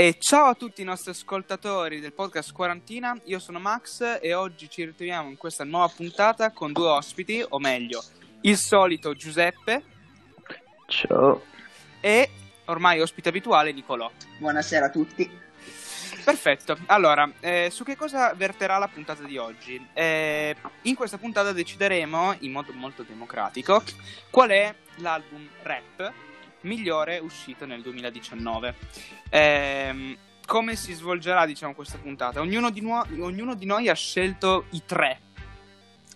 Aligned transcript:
E 0.00 0.16
ciao 0.18 0.46
a 0.46 0.54
tutti 0.54 0.80
i 0.80 0.84
nostri 0.84 1.10
ascoltatori 1.10 2.00
del 2.00 2.14
podcast 2.14 2.54
Quarantina, 2.54 3.14
io 3.24 3.38
sono 3.38 3.58
Max 3.58 4.18
e 4.22 4.32
oggi 4.32 4.70
ci 4.70 4.82
ritroviamo 4.82 5.28
in 5.28 5.36
questa 5.36 5.62
nuova 5.62 5.92
puntata 5.94 6.52
con 6.52 6.72
due 6.72 6.88
ospiti, 6.88 7.44
o 7.46 7.58
meglio, 7.58 8.02
il 8.40 8.56
solito 8.56 9.12
Giuseppe. 9.12 9.84
Ciao. 10.86 11.44
E 12.00 12.30
ormai 12.64 13.02
ospite 13.02 13.28
abituale 13.28 13.72
Nicolò. 13.72 14.10
Buonasera 14.38 14.86
a 14.86 14.90
tutti. 14.90 15.30
Perfetto, 16.24 16.78
allora, 16.86 17.30
eh, 17.40 17.68
su 17.70 17.84
che 17.84 17.94
cosa 17.94 18.32
verterà 18.32 18.78
la 18.78 18.88
puntata 18.88 19.22
di 19.24 19.36
oggi? 19.36 19.86
Eh, 19.92 20.56
in 20.84 20.94
questa 20.94 21.18
puntata 21.18 21.52
decideremo, 21.52 22.36
in 22.38 22.52
modo 22.52 22.72
molto 22.72 23.02
democratico, 23.02 23.82
qual 24.30 24.48
è 24.48 24.74
l'album 24.96 25.46
rap 25.60 26.29
migliore 26.62 27.18
uscito 27.18 27.66
nel 27.66 27.82
2019. 27.82 28.74
Eh, 29.28 30.16
come 30.46 30.76
si 30.76 30.92
svolgerà, 30.92 31.46
diciamo, 31.46 31.74
questa 31.74 31.98
puntata? 31.98 32.40
Ognuno 32.40 32.70
di, 32.70 32.80
nu- 32.80 33.04
ognuno 33.20 33.54
di 33.54 33.66
noi 33.66 33.88
ha 33.88 33.94
scelto 33.94 34.66
i 34.70 34.82
tre 34.84 35.20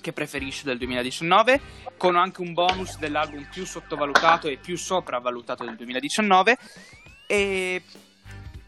che 0.00 0.12
preferisce 0.12 0.64
del 0.64 0.76
2019, 0.76 1.60
con 1.96 2.16
anche 2.16 2.42
un 2.42 2.52
bonus 2.52 2.98
dell'album 2.98 3.48
più 3.50 3.64
sottovalutato 3.64 4.48
e 4.48 4.58
più 4.58 4.76
sopravvalutato 4.76 5.64
del 5.64 5.76
2019. 5.76 6.58
E 7.26 7.82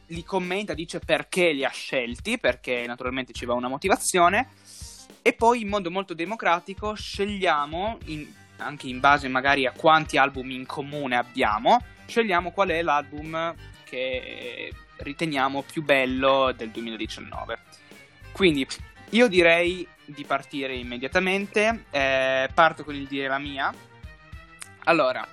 li 0.06 0.24
commenta, 0.24 0.72
dice 0.72 0.98
perché 1.00 1.52
li 1.52 1.64
ha 1.64 1.70
scelti, 1.70 2.38
perché 2.38 2.86
naturalmente 2.86 3.32
ci 3.32 3.44
va 3.44 3.52
una 3.52 3.68
motivazione. 3.68 4.48
E 5.20 5.32
poi 5.32 5.60
in 5.62 5.68
modo 5.68 5.90
molto 5.90 6.14
democratico 6.14 6.94
scegliamo 6.94 7.98
in 8.04 8.26
anche 8.58 8.88
in 8.88 9.00
base 9.00 9.28
magari 9.28 9.66
a 9.66 9.72
quanti 9.72 10.16
album 10.16 10.50
in 10.50 10.66
comune 10.66 11.16
abbiamo, 11.16 11.82
scegliamo 12.06 12.50
qual 12.50 12.68
è 12.68 12.82
l'album 12.82 13.54
che 13.84 14.72
riteniamo 14.98 15.62
più 15.62 15.82
bello 15.82 16.52
del 16.52 16.70
2019. 16.70 17.58
Quindi 18.32 18.66
io 19.10 19.28
direi 19.28 19.86
di 20.04 20.24
partire 20.24 20.74
immediatamente, 20.74 21.84
eh, 21.90 22.48
parto 22.52 22.84
con 22.84 22.94
il 22.94 23.06
dire 23.06 23.28
la 23.28 23.38
mia. 23.38 23.72
Allora, 24.84 25.26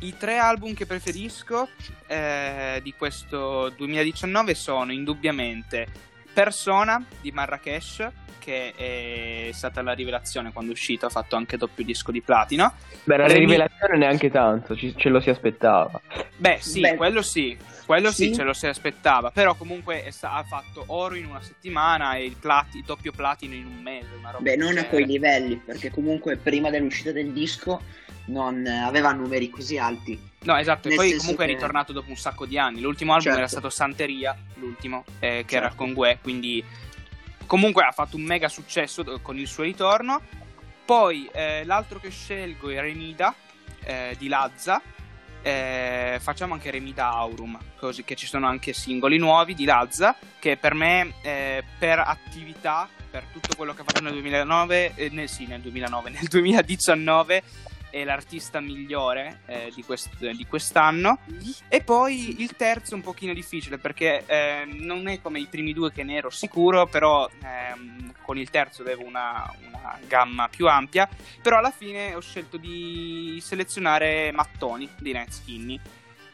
i 0.00 0.16
tre 0.16 0.38
album 0.38 0.74
che 0.74 0.86
preferisco 0.86 1.68
eh, 2.06 2.80
di 2.82 2.92
questo 2.94 3.70
2019 3.70 4.54
sono 4.54 4.92
indubbiamente 4.92 5.86
Persona 6.32 7.04
di 7.20 7.30
Marrakesh, 7.30 8.08
che 8.42 8.72
è 8.74 9.52
stata 9.52 9.82
la 9.82 9.92
rivelazione 9.92 10.52
quando 10.52 10.72
è 10.72 10.74
uscito, 10.74 11.06
ha 11.06 11.10
fatto 11.10 11.36
anche 11.36 11.56
doppio 11.56 11.84
disco 11.84 12.10
di 12.10 12.20
platino. 12.20 12.74
Beh, 13.04 13.16
la 13.16 13.26
Remi... 13.28 13.40
rivelazione 13.40 13.98
neanche 13.98 14.30
tanto, 14.30 14.74
ci, 14.74 14.94
ce 14.96 15.08
lo 15.08 15.20
si 15.20 15.30
aspettava. 15.30 16.00
Beh, 16.36 16.58
sì, 16.60 16.80
Beh. 16.80 16.96
quello 16.96 17.22
sì, 17.22 17.56
quello 17.86 18.10
sì. 18.10 18.26
sì. 18.26 18.34
ce 18.34 18.42
lo 18.42 18.52
si 18.52 18.66
aspettava, 18.66 19.30
però 19.30 19.54
comunque 19.54 20.06
sta- 20.10 20.32
ha 20.32 20.42
fatto 20.42 20.82
oro 20.88 21.14
in 21.14 21.26
una 21.26 21.40
settimana 21.40 22.14
e 22.14 22.24
il, 22.24 22.36
plati- 22.36 22.78
il 22.78 22.84
doppio 22.84 23.12
platino 23.12 23.54
in 23.54 23.66
un 23.66 23.80
mese. 23.80 24.08
Beh, 24.38 24.56
non 24.56 24.76
a 24.76 24.86
quei 24.86 25.06
livelli, 25.06 25.56
perché 25.56 25.90
comunque 25.90 26.36
prima 26.36 26.70
dell'uscita 26.70 27.12
del 27.12 27.30
disco 27.30 27.80
non 28.26 28.66
aveva 28.66 29.12
numeri 29.12 29.50
così 29.50 29.78
alti. 29.78 30.30
No, 30.42 30.56
esatto, 30.56 30.88
e 30.88 30.96
poi 30.96 31.14
comunque 31.16 31.46
che... 31.46 31.52
è 31.52 31.54
ritornato 31.54 31.92
dopo 31.92 32.10
un 32.10 32.16
sacco 32.16 32.46
di 32.46 32.58
anni. 32.58 32.80
L'ultimo 32.80 33.12
album 33.12 33.26
certo. 33.26 33.38
era 33.38 33.48
stato 33.48 33.70
Santeria, 33.70 34.36
l'ultimo, 34.54 35.04
eh, 35.20 35.44
che 35.44 35.44
certo. 35.46 35.56
era 35.56 35.72
con 35.74 35.92
Gue, 35.92 36.18
quindi 36.20 36.64
Comunque 37.46 37.84
ha 37.84 37.92
fatto 37.92 38.16
un 38.16 38.22
mega 38.22 38.48
successo 38.48 39.04
con 39.20 39.38
il 39.38 39.46
suo 39.46 39.64
ritorno. 39.64 40.20
Poi 40.84 41.28
eh, 41.32 41.64
l'altro 41.64 42.00
che 42.00 42.10
scelgo 42.10 42.70
è 42.70 42.80
Remida 42.80 43.34
eh, 43.84 44.14
di 44.18 44.28
Lazza. 44.28 44.80
Eh, 45.42 46.18
facciamo 46.20 46.54
anche 46.54 46.70
Remida 46.70 47.10
Aurum, 47.10 47.58
così 47.76 48.04
che 48.04 48.14
ci 48.14 48.26
sono 48.26 48.46
anche 48.46 48.72
singoli 48.72 49.18
nuovi 49.18 49.54
di 49.54 49.64
Lazza. 49.64 50.16
Che 50.38 50.56
per 50.56 50.74
me, 50.74 51.14
eh, 51.22 51.64
per 51.78 51.98
attività, 51.98 52.88
per 53.10 53.24
tutto 53.32 53.54
quello 53.56 53.74
che 53.74 53.82
ha 53.82 53.84
fatto 53.84 54.02
nel 54.02 54.12
2009, 54.12 54.92
eh, 54.94 55.08
nel, 55.10 55.28
sì, 55.28 55.46
nel 55.46 55.60
2009, 55.60 56.10
nel 56.10 56.28
2019 56.28 57.42
è 57.92 58.04
l'artista 58.04 58.58
migliore 58.60 59.42
eh, 59.44 59.70
di, 59.74 59.84
quest- 59.84 60.30
di, 60.30 60.46
quest'anno. 60.46 61.18
E 61.68 61.82
poi 61.82 62.40
il 62.40 62.56
terzo 62.56 62.92
è 62.92 62.94
un 62.94 63.02
pochino 63.02 63.34
difficile 63.34 63.76
perché 63.76 64.24
eh, 64.24 64.64
non 64.66 65.08
è 65.08 65.20
come 65.20 65.40
i 65.40 65.46
primi 65.46 65.74
due 65.74 65.92
che 65.92 66.02
ne 66.02 66.16
ero 66.16 66.30
sicuro, 66.30 66.86
però 66.86 67.28
ehm, 67.42 68.14
con 68.22 68.38
il 68.38 68.48
terzo 68.48 68.80
avevo 68.80 69.04
una, 69.04 69.54
una, 69.66 69.98
gamma 70.06 70.48
più 70.48 70.66
ampia. 70.66 71.06
Però 71.42 71.58
alla 71.58 71.70
fine 71.70 72.14
ho 72.14 72.20
scelto 72.20 72.56
di 72.56 73.38
selezionare 73.42 74.32
Mattoni 74.32 74.88
di 74.98 75.12
Night 75.12 75.30
Skinny. 75.30 75.78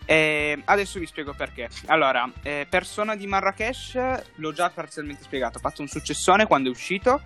E 0.04 0.62
adesso 0.64 1.00
vi 1.00 1.06
spiego 1.06 1.34
perché. 1.34 1.68
Allora, 1.86 2.30
eh, 2.42 2.68
Persona 2.70 3.16
di 3.16 3.26
Marrakesh 3.26 3.98
l'ho 4.36 4.52
già 4.52 4.70
parzialmente 4.70 5.24
spiegato. 5.24 5.58
Ha 5.58 5.60
fatto 5.60 5.82
un 5.82 5.88
successone 5.88 6.46
quando 6.46 6.68
è 6.68 6.70
uscito 6.70 7.20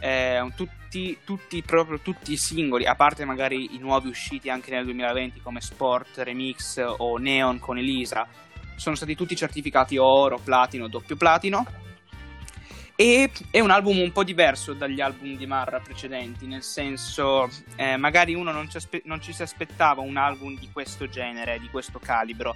eh, 0.00 0.44
tutti, 0.56 1.18
tutti, 1.24 1.62
proprio 1.62 2.00
tutti 2.00 2.32
i 2.32 2.36
singoli, 2.36 2.86
a 2.86 2.94
parte 2.94 3.24
magari 3.24 3.74
i 3.74 3.78
nuovi 3.78 4.08
usciti 4.08 4.50
anche 4.50 4.70
nel 4.70 4.84
2020 4.84 5.40
come 5.40 5.60
Sport, 5.60 6.18
Remix 6.18 6.82
o 6.84 7.16
Neon 7.18 7.58
con 7.58 7.78
Elisa, 7.78 8.26
sono 8.76 8.96
stati 8.96 9.14
tutti 9.14 9.36
certificati 9.36 9.98
oro, 9.98 10.38
platino, 10.42 10.88
doppio 10.88 11.16
platino. 11.16 11.66
E 12.96 13.30
è 13.50 13.60
un 13.60 13.70
album 13.70 13.98
un 13.98 14.12
po' 14.12 14.24
diverso 14.24 14.74
dagli 14.74 15.00
album 15.00 15.36
di 15.36 15.46
Marra 15.46 15.80
precedenti, 15.80 16.46
nel 16.46 16.62
senso, 16.62 17.48
eh, 17.76 17.96
magari 17.96 18.34
uno 18.34 18.52
non 18.52 18.68
ci, 18.68 18.76
aspe- 18.76 19.00
non 19.06 19.22
ci 19.22 19.32
si 19.32 19.40
aspettava 19.40 20.02
un 20.02 20.18
album 20.18 20.58
di 20.58 20.68
questo 20.70 21.08
genere, 21.08 21.58
di 21.58 21.70
questo 21.70 21.98
calibro 21.98 22.54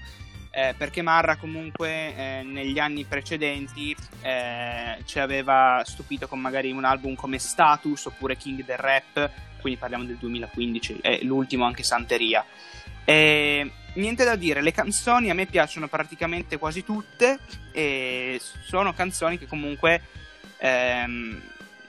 eh, 0.55 0.75
perché 0.77 1.03
Marra 1.03 1.37
comunque 1.37 2.15
eh, 2.17 2.43
negli 2.45 2.79
anni 2.79 3.05
precedenti 3.05 3.95
eh, 4.23 4.99
ci 5.05 5.19
aveva 5.19 5.83
stupito 5.85 6.29
con 6.29 6.39
magari 6.39 6.71
un 6.71 6.85
album 6.85 7.17
come 7.17 7.39
Status 7.39 8.07
oppure 8.07 8.37
King 8.37 8.65
del 8.65 8.77
Rap, 8.77 9.31
quindi 9.61 9.79
parliamo 9.79 10.05
del 10.05 10.17
2015, 10.17 10.99
e 11.01 11.25
l'ultimo 11.25 11.65
anche 11.65 11.83
Santeria. 11.83 12.45
E, 13.05 13.71
niente 13.95 14.25
da 14.25 14.37
dire, 14.37 14.63
le 14.63 14.73
canzoni 14.73 15.29
a 15.29 15.35
me 15.35 15.47
piacciono 15.47 15.89
praticamente 15.89 16.57
quasi 16.57 16.85
tutte 16.85 17.41
e 17.73 18.41
sono 18.63 18.95
canzoni 18.95 19.39
che 19.39 19.47
comunque 19.47 20.03
ehm, 20.59 21.43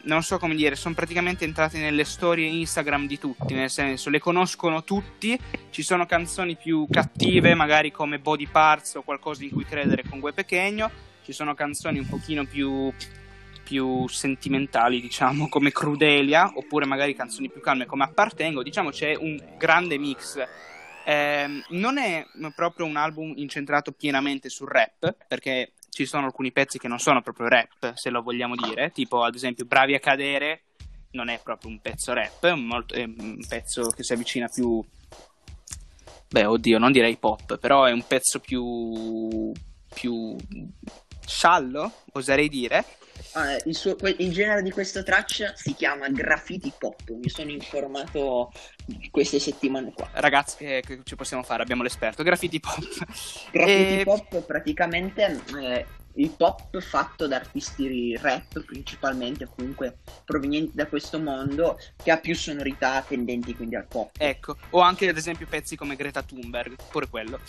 non 0.06 0.24
so 0.24 0.38
come 0.38 0.56
dire, 0.56 0.76
sono 0.76 0.94
praticamente 0.94 1.46
entrate 1.46 1.78
nelle 1.80 2.04
storie 2.04 2.48
Instagram 2.48 3.08
di 3.08 3.20
tutti, 3.20 3.54
nel 3.54 3.70
senso 3.70 4.10
le 4.10 4.20
conoscono 4.20 4.84
tutti, 4.84 5.38
ci 5.70 5.84
sono 5.84 6.06
canzoni 6.06 6.56
più 6.56 6.88
cattive, 6.90 7.54
magari 7.54 7.92
come 7.92 8.20
Body 8.20 8.48
Parts 8.48 8.96
o 8.96 9.02
qualcosa 9.02 9.44
in 9.44 9.52
cui 9.52 9.66
credere 9.66 10.04
con 10.08 10.20
Gue 10.20 10.34
Pechegno, 10.34 10.90
ci 11.24 11.34
sono 11.34 11.54
canzoni 11.56 12.00
un 12.00 12.08
pochino 12.08 12.46
più, 12.46 12.94
più 13.64 14.08
sentimentali, 14.08 15.02
diciamo, 15.02 15.50
come 15.50 15.72
Crudelia, 15.72 16.52
oppure 16.54 16.86
magari 16.86 17.16
canzoni 17.16 17.50
più 17.50 17.62
calme 17.62 17.86
come 17.86 18.04
Appartengo, 18.04 18.64
diciamo 18.64 18.92
c'è 18.92 19.16
un 19.16 19.42
grande 19.58 19.98
mix. 19.98 20.38
Eh, 21.08 21.62
non 21.70 21.98
è 22.00 22.26
proprio 22.56 22.88
un 22.88 22.96
album 22.96 23.34
incentrato 23.36 23.92
pienamente 23.92 24.50
sul 24.50 24.68
rap, 24.68 25.16
perché 25.28 25.74
ci 25.96 26.06
sono 26.06 26.26
alcuni 26.26 26.52
pezzi 26.52 26.78
che 26.78 26.90
non 26.90 27.00
sono 27.00 27.22
proprio 27.22 27.48
rap, 27.48 27.94
se 27.94 28.10
lo 28.10 28.22
vogliamo 28.22 28.54
dire, 28.54 28.92
tipo 28.92 29.24
ad 29.24 29.34
esempio 29.34 29.64
Bravi 29.64 29.94
a 29.94 30.00
cadere 30.00 30.64
non 31.12 31.30
è 31.30 31.40
proprio 31.42 31.72
un 31.72 31.80
pezzo 31.80 32.12
rap, 32.12 32.46
è 32.46 32.52
un, 32.52 32.66
molto, 32.66 32.96
è 32.96 33.04
un 33.04 33.40
pezzo 33.48 33.88
che 33.92 34.04
si 34.04 34.12
avvicina 34.12 34.50
più... 34.50 34.84
Beh, 36.28 36.44
oddio, 36.44 36.80
non 36.80 36.92
direi 36.92 37.16
pop, 37.16 37.58
però 37.60 37.86
è 37.86 37.94
un 37.94 38.06
pezzo 38.06 38.42
più... 38.42 39.54
più 39.94 40.36
sciallo, 41.26 41.92
oserei 42.14 42.50
dire, 42.50 42.86
Uh, 43.34 43.58
il, 43.66 43.76
suo, 43.76 43.96
il, 44.18 44.32
genere 44.32 44.62
di 44.62 44.72
questa 44.72 45.04
traccia 45.04 45.54
si 45.56 45.74
chiama 45.74 46.08
graffiti 46.10 46.72
pop. 46.78 47.02
Mi 47.10 47.30
sono 47.30 47.52
informato 47.52 48.52
queste 49.12 49.40
settimane 49.40 49.92
qua. 49.94 50.10
Ragazzi, 50.14 50.58
che, 50.58 50.84
che 50.86 51.02
ci 51.04 51.16
possiamo 51.16 51.44
fare? 51.44 51.62
Abbiamo 51.62 51.84
l'esperto. 51.84 52.24
Graffiti 52.24 52.60
pop. 52.60 52.78
Graffiti 53.52 54.00
e... 54.00 54.04
pop 54.04 54.42
praticamente 54.42 55.42
eh, 55.62 55.86
il 56.16 56.30
pop 56.30 56.80
fatto 56.80 57.28
da 57.28 57.38
artisti 57.38 58.18
rap 58.18 58.64
principalmente, 58.64 59.46
o 59.46 59.54
comunque 59.56 59.98
provenienti 60.24 60.72
da 60.74 60.88
questo 60.88 61.20
mondo, 61.20 61.78
che 62.02 62.12
ha 62.12 62.18
più 62.18 62.36
sonorità 62.36 63.02
tendenti 63.02 63.56
quindi 63.56 63.76
al 63.76 63.88
pop. 63.88 64.16
Ecco, 64.18 64.58
o 64.72 64.80
anche 64.80 65.10
ad 65.10 65.18
esempio 65.18 65.48
pezzi 65.48 65.76
come 65.76 65.96
Greta 65.96 66.22
Thunberg, 66.22 66.76
pure 66.90 67.08
quello. 67.08 67.40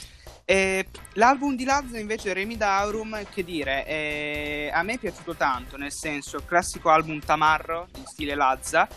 E 0.45 0.87
l'album 1.15 1.57
di 1.57 1.65
Lazza 1.65 1.99
invece 1.99 2.33
Remi 2.33 2.57
Daurum, 2.57 3.25
che 3.33 3.43
dire, 3.43 3.85
è... 3.85 4.71
a 4.73 4.83
me 4.83 4.95
è 4.95 4.99
piaciuto 4.99 5.35
tanto, 5.35 5.77
nel 5.77 5.93
senso, 5.93 6.45
classico 6.45 6.91
album 6.91 7.19
tamarro 7.19 7.89
in 7.97 8.07
stile 8.07 8.37
Lazza, 8.37 8.89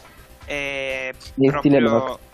è 0.46 1.12
in 1.36 1.50
proprio... 1.50 1.60
stile 1.60 2.28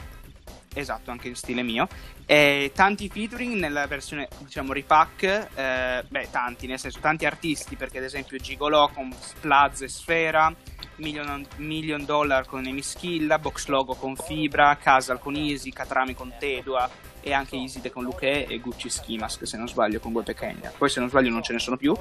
esatto, 0.75 1.10
anche 1.10 1.27
in 1.27 1.36
stile 1.36 1.63
mio. 1.63 1.88
E 2.25 2.72
tanti 2.75 3.10
featuring 3.10 3.56
nella 3.56 3.88
versione, 3.88 4.27
diciamo, 4.39 4.74
repack, 4.74 5.24
eh, 5.56 6.04
beh, 6.07 6.27
tanti, 6.30 6.68
nel 6.68 6.80
senso, 6.80 7.00
tanti 7.00 7.25
artisti, 7.25 7.75
perché 7.75 7.98
ad 7.98 8.04
esempio 8.04 8.38
Gigolo 8.38 8.89
con 8.94 9.12
Splaz 9.19 9.81
e 9.81 9.88
Sfera, 9.88 10.54
Million, 10.98 11.45
Million 11.57 12.06
Dollar 12.06 12.45
con 12.45 12.66
Emischilla, 12.66 13.39
Box 13.39 13.66
Logo 13.68 13.95
con 13.95 14.16
Fibra, 14.16 14.77
Casal 14.77 15.19
con 15.19 15.36
Easy, 15.36 15.72
Catrami 15.72 16.13
con 16.13 16.33
Tedua, 16.38 16.89
e 17.25 17.33
anche 17.33 17.56
Iside 17.56 17.89
con 17.89 18.04
Luque 18.04 18.45
e 18.45 18.60
Gucci 18.60 18.88
Schimas, 18.88 19.42
se 19.42 19.57
non 19.57 19.68
sbaglio, 19.68 20.00
con 20.00 20.12
Gue 20.12 20.21
Pequena. 20.21 20.71
Poi 20.78 20.89
se 20.89 21.00
non 21.00 21.10
sbaglio 21.10 21.31
non 21.31 21.42
ce 21.42 21.54
ne 21.54 21.60
sono 21.60 21.75
più. 21.75 21.95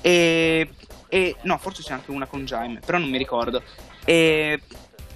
E, 0.00 0.70
e 1.08 1.36
no, 1.42 1.58
forse 1.58 1.82
c'è 1.82 1.92
anche 1.92 2.10
una 2.10 2.26
con 2.26 2.44
Jaime, 2.46 2.80
però 2.80 2.96
non 2.96 3.10
mi 3.10 3.18
ricordo. 3.18 3.62
E 4.06 4.60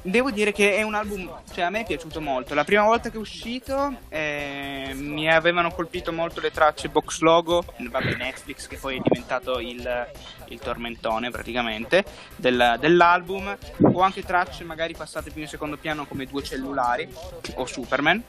Devo 0.02 0.30
dire 0.30 0.52
che 0.52 0.76
è 0.76 0.82
un 0.82 0.94
album, 0.94 1.30
cioè 1.52 1.64
a 1.64 1.70
me 1.70 1.80
è 1.80 1.84
piaciuto 1.84 2.20
molto. 2.20 2.54
La 2.54 2.64
prima 2.64 2.84
volta 2.84 3.10
che 3.10 3.16
è 3.16 3.20
uscito 3.20 3.98
eh, 4.08 4.92
mi 4.94 5.30
avevano 5.30 5.70
colpito 5.70 6.12
molto 6.12 6.40
le 6.40 6.50
tracce 6.50 6.88
box 6.88 7.20
logo, 7.20 7.64
vabbè 7.76 8.14
Netflix 8.14 8.68
che 8.68 8.76
poi 8.76 8.98
è 8.98 9.00
diventato 9.02 9.58
il, 9.58 10.06
il 10.48 10.58
tormentone 10.60 11.30
praticamente 11.30 12.04
del, 12.36 12.76
dell'album, 12.78 13.56
o 13.82 14.00
anche 14.00 14.22
tracce 14.22 14.64
magari 14.64 14.94
passate 14.94 15.30
più 15.30 15.42
in 15.42 15.48
secondo 15.48 15.76
piano 15.76 16.06
come 16.06 16.26
Due 16.26 16.42
Cellulari 16.42 17.12
o 17.54 17.66
Superman. 17.66 18.22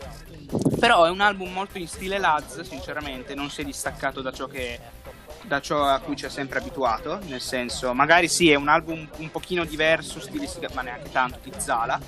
Però 0.79 1.05
è 1.05 1.09
un 1.09 1.21
album 1.21 1.51
molto 1.53 1.77
in 1.77 1.87
stile 1.87 2.17
Laz, 2.17 2.61
sinceramente, 2.61 3.35
non 3.35 3.49
si 3.49 3.61
è 3.61 3.63
distaccato 3.63 4.21
da 4.21 4.31
ciò 4.31 4.47
che 4.47 4.79
da 5.43 5.59
ciò 5.61 5.85
a 5.85 5.99
cui 5.99 6.15
ci 6.15 6.25
ha 6.25 6.29
sempre 6.29 6.59
abituato, 6.59 7.19
nel 7.27 7.41
senso, 7.41 7.93
magari 7.93 8.27
sì, 8.27 8.51
è 8.51 8.55
un 8.55 8.67
album 8.67 9.07
un 9.17 9.31
pochino 9.31 9.65
diverso, 9.65 10.19
stilistica, 10.19 10.69
ma 10.73 10.81
neanche 10.81 11.11
tanto 11.11 11.39
di 11.43 11.51
Zala. 11.57 11.99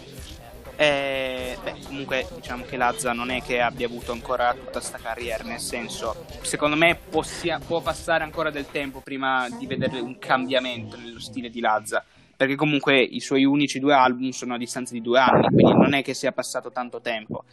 Eh, 0.75 1.57
beh, 1.61 1.75
comunque 1.85 2.27
diciamo 2.33 2.63
che 2.65 2.75
Lazza 2.75 3.13
non 3.13 3.29
è 3.29 3.43
che 3.43 3.61
abbia 3.61 3.85
avuto 3.85 4.13
ancora 4.13 4.51
tutta 4.53 4.79
questa 4.79 4.97
carriera, 4.97 5.43
nel 5.43 5.59
senso, 5.59 6.25
secondo 6.41 6.75
me 6.75 6.97
possia, 7.09 7.59
può 7.59 7.81
passare 7.81 8.23
ancora 8.23 8.49
del 8.49 8.65
tempo 8.71 8.99
prima 8.99 9.47
di 9.49 9.67
vedere 9.67 9.99
un 9.99 10.17
cambiamento 10.17 10.97
nello 10.97 11.19
stile 11.19 11.49
di 11.51 11.59
Lazza, 11.59 12.03
perché 12.35 12.55
comunque 12.55 12.99
i 12.99 13.19
suoi 13.19 13.45
unici 13.45 13.77
due 13.79 13.93
album 13.93 14.31
sono 14.31 14.55
a 14.55 14.57
distanza 14.57 14.93
di 14.93 15.01
due 15.01 15.19
anni, 15.19 15.47
quindi 15.49 15.73
non 15.73 15.93
è 15.93 16.01
che 16.01 16.15
sia 16.15 16.31
passato 16.31 16.71
tanto 16.71 16.99
tempo. 16.99 17.43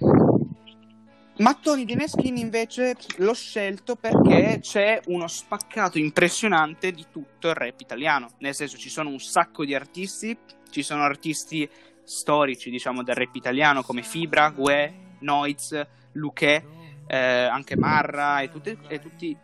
Mattoni 1.38 1.84
di 1.84 1.94
Neskin 1.94 2.36
invece 2.36 2.96
l'ho 3.18 3.34
scelto 3.34 3.94
perché 3.94 4.58
c'è 4.60 5.00
uno 5.06 5.28
spaccato 5.28 5.96
impressionante 5.96 6.90
di 6.90 7.06
tutto 7.12 7.48
il 7.48 7.54
rap 7.54 7.80
italiano. 7.80 8.30
Nel 8.38 8.56
senso 8.56 8.76
ci 8.76 8.88
sono 8.88 9.08
un 9.08 9.20
sacco 9.20 9.64
di 9.64 9.72
artisti, 9.72 10.36
ci 10.68 10.82
sono 10.82 11.02
artisti 11.02 11.68
storici 12.02 12.70
diciamo 12.70 13.04
del 13.04 13.14
rap 13.14 13.34
italiano 13.36 13.82
come 13.82 14.02
Fibra, 14.02 14.50
Gue, 14.50 14.92
Noiz, 15.20 15.80
Luque, 16.12 16.64
eh, 17.06 17.16
anche 17.16 17.76
Marra 17.76 18.40
e, 18.40 18.50
tutti, 18.50 18.76
e 18.88 18.98
tutti 18.98 19.36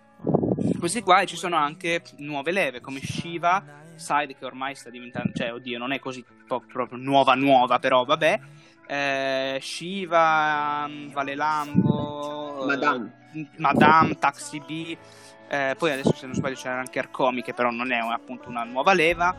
questi 0.81 1.01
qua 1.01 1.21
e 1.21 1.27
ci 1.27 1.37
sono 1.37 1.55
anche 1.55 2.03
nuove 2.17 2.51
leve 2.51 2.81
come 2.81 2.99
Shiva, 3.01 3.83
Side 3.95 4.35
che 4.37 4.45
ormai 4.45 4.75
sta 4.75 4.91
diventando, 4.91 5.31
cioè 5.33 5.53
oddio 5.53 5.79
non 5.79 5.93
è 5.93 6.01
così 6.01 6.25
proprio 6.45 6.99
nuova 6.99 7.35
nuova 7.35 7.79
però 7.79 8.05
vabbè 8.05 8.41
eh, 8.87 9.59
Shiva, 9.61 10.89
Vale 11.11 11.35
Lambo, 11.35 12.65
Madame, 12.67 13.13
eh, 13.35 13.49
Madame 13.57 14.19
Taxi 14.19 14.61
B. 14.61 14.97
Eh, 15.49 15.75
poi 15.79 15.93
adesso 15.93 16.15
se 16.15 16.27
non 16.27 16.35
sbaglio 16.35 16.57
c'era 16.57 16.79
anche 16.79 16.99
Arcomi 16.99 17.43
che 17.43 17.53
però 17.53 17.71
non 17.71 17.93
è 17.93 17.99
appunto 17.99 18.49
una 18.49 18.65
nuova 18.65 18.93
leva. 18.93 19.37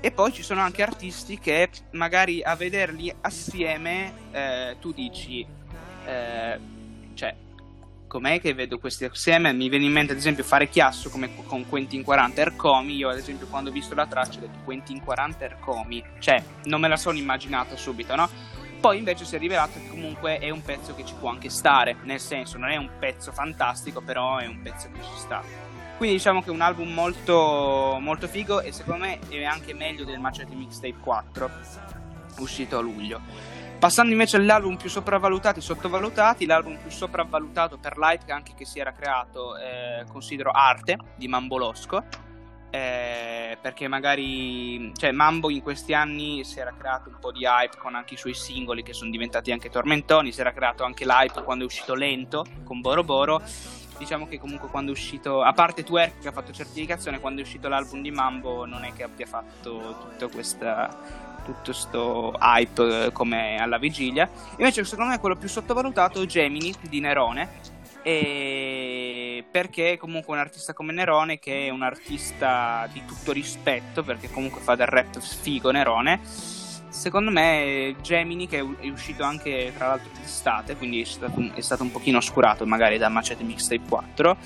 E 0.00 0.10
poi 0.10 0.32
ci 0.32 0.42
sono 0.42 0.60
anche 0.60 0.82
artisti 0.82 1.38
che 1.38 1.70
magari 1.92 2.42
a 2.42 2.54
vederli 2.54 3.12
assieme 3.22 4.12
eh, 4.30 4.76
tu 4.78 4.92
dici 4.92 5.44
eh, 6.04 6.60
cioè 7.14 7.34
com'è 8.06 8.40
che 8.40 8.54
vedo 8.54 8.78
questi 8.78 9.04
assieme? 9.04 9.52
Mi 9.52 9.68
viene 9.68 9.86
in 9.86 9.92
mente 9.92 10.12
ad 10.12 10.18
esempio 10.18 10.44
fare 10.44 10.68
chiasso 10.68 11.10
come 11.10 11.30
con 11.46 11.66
Quentin 11.68 12.02
40 12.02 12.40
Ercomi. 12.40 12.94
Io 12.94 13.08
ad 13.08 13.16
esempio 13.16 13.46
quando 13.46 13.70
ho 13.70 13.72
visto 13.72 13.94
la 13.94 14.06
traccia 14.06 14.38
ho 14.38 14.42
detto 14.42 14.58
Quentin 14.64 15.02
40 15.02 15.44
Ercomi 15.44 16.02
cioè 16.18 16.42
non 16.64 16.80
me 16.80 16.88
la 16.88 16.96
sono 16.96 17.18
immaginata 17.18 17.76
subito 17.76 18.14
no? 18.14 18.28
Poi 18.86 18.98
invece 18.98 19.24
si 19.24 19.34
è 19.34 19.40
rivelato 19.40 19.80
che 19.80 19.88
comunque 19.88 20.38
è 20.38 20.48
un 20.50 20.62
pezzo 20.62 20.94
che 20.94 21.04
ci 21.04 21.12
può 21.18 21.28
anche 21.28 21.50
stare, 21.50 21.96
nel 22.04 22.20
senso 22.20 22.56
non 22.56 22.70
è 22.70 22.76
un 22.76 22.88
pezzo 23.00 23.32
fantastico, 23.32 24.00
però 24.00 24.36
è 24.36 24.46
un 24.46 24.62
pezzo 24.62 24.88
che 24.92 25.02
ci 25.02 25.16
sta. 25.16 25.42
Quindi 25.96 26.14
diciamo 26.14 26.40
che 26.40 26.50
è 26.50 26.52
un 26.52 26.60
album 26.60 26.92
molto, 26.92 27.98
molto 28.00 28.28
figo 28.28 28.60
e 28.60 28.70
secondo 28.70 29.06
me 29.06 29.18
è 29.28 29.42
anche 29.42 29.74
meglio 29.74 30.04
del 30.04 30.20
Machete 30.20 30.54
Mixtape 30.54 30.98
4, 31.00 31.50
uscito 32.38 32.78
a 32.78 32.80
luglio. 32.80 33.20
Passando 33.76 34.12
invece 34.12 34.36
agli 34.36 34.50
album 34.50 34.76
più 34.76 34.88
sopravvalutati 34.88 35.58
e 35.58 35.62
sottovalutati, 35.62 36.46
l'album 36.46 36.76
più 36.76 36.90
sopravvalutato 36.90 37.78
per 37.78 37.98
l'hype 37.98 38.30
anche 38.30 38.52
che 38.56 38.64
si 38.64 38.78
era 38.78 38.92
creato, 38.92 39.56
eh, 39.56 40.04
considero 40.12 40.52
Arte 40.52 40.96
di 41.16 41.26
Mambolosco 41.26 42.04
eh, 42.76 43.58
perché 43.60 43.88
magari 43.88 44.92
cioè 44.94 45.10
Mambo 45.10 45.50
in 45.50 45.62
questi 45.62 45.94
anni 45.94 46.44
si 46.44 46.58
era 46.58 46.74
creato 46.76 47.08
un 47.08 47.16
po' 47.18 47.32
di 47.32 47.44
hype 47.44 47.78
con 47.78 47.94
anche 47.94 48.14
i 48.14 48.16
suoi 48.18 48.34
singoli 48.34 48.82
che 48.82 48.92
sono 48.92 49.10
diventati 49.10 49.50
anche 49.50 49.70
tormentoni, 49.70 50.30
si 50.30 50.40
era 50.40 50.52
creato 50.52 50.84
anche 50.84 51.06
l'hype 51.06 51.42
quando 51.42 51.64
è 51.64 51.66
uscito 51.66 51.94
Lento 51.94 52.44
con 52.64 52.80
Boro 52.80 53.02
Boro. 53.02 53.42
Diciamo 53.96 54.26
che 54.26 54.38
comunque 54.38 54.68
quando 54.68 54.90
è 54.90 54.94
uscito, 54.94 55.40
a 55.40 55.54
parte 55.54 55.82
Twerk 55.82 56.20
che 56.20 56.28
ha 56.28 56.32
fatto 56.32 56.52
certificazione, 56.52 57.18
quando 57.18 57.40
è 57.40 57.44
uscito 57.44 57.68
l'album 57.68 58.02
di 58.02 58.10
Mambo 58.10 58.66
non 58.66 58.84
è 58.84 58.92
che 58.92 59.02
abbia 59.02 59.24
fatto 59.24 59.96
tutto 60.02 60.28
questa 60.28 61.24
tutto 61.46 61.62
questo 61.62 62.36
hype 62.38 63.06
eh, 63.06 63.12
come 63.12 63.56
alla 63.58 63.78
vigilia. 63.78 64.28
Invece 64.58 64.84
secondo 64.84 65.12
me 65.12 65.18
quello 65.18 65.36
più 65.36 65.48
sottovalutato 65.48 66.20
è 66.20 66.26
Gemini 66.26 66.74
di 66.80 67.00
Nerone 67.00 67.75
e 68.08 69.44
perché 69.50 69.96
comunque 69.96 70.32
un 70.32 70.38
artista 70.38 70.72
come 70.72 70.92
Nerone 70.92 71.40
che 71.40 71.66
è 71.66 71.70
un 71.70 71.82
artista 71.82 72.88
di 72.92 73.04
tutto 73.04 73.32
rispetto 73.32 74.04
perché 74.04 74.30
comunque 74.30 74.60
fa 74.60 74.76
del 74.76 74.86
rap 74.86 75.18
figo 75.18 75.72
Nerone 75.72 76.20
secondo 76.88 77.32
me 77.32 77.96
Gemini 78.02 78.46
che 78.46 78.64
è 78.78 78.88
uscito 78.88 79.24
anche 79.24 79.72
tra 79.76 79.88
l'altro 79.88 80.10
d'estate 80.20 80.76
quindi 80.76 81.00
è 81.00 81.04
stato, 81.04 81.40
un, 81.40 81.50
è 81.52 81.60
stato 81.60 81.82
un 81.82 81.90
pochino 81.90 82.18
oscurato 82.18 82.64
magari 82.64 82.96
da 82.96 83.08
Machete 83.08 83.42
Mixtape 83.42 83.88
4 83.88 84.36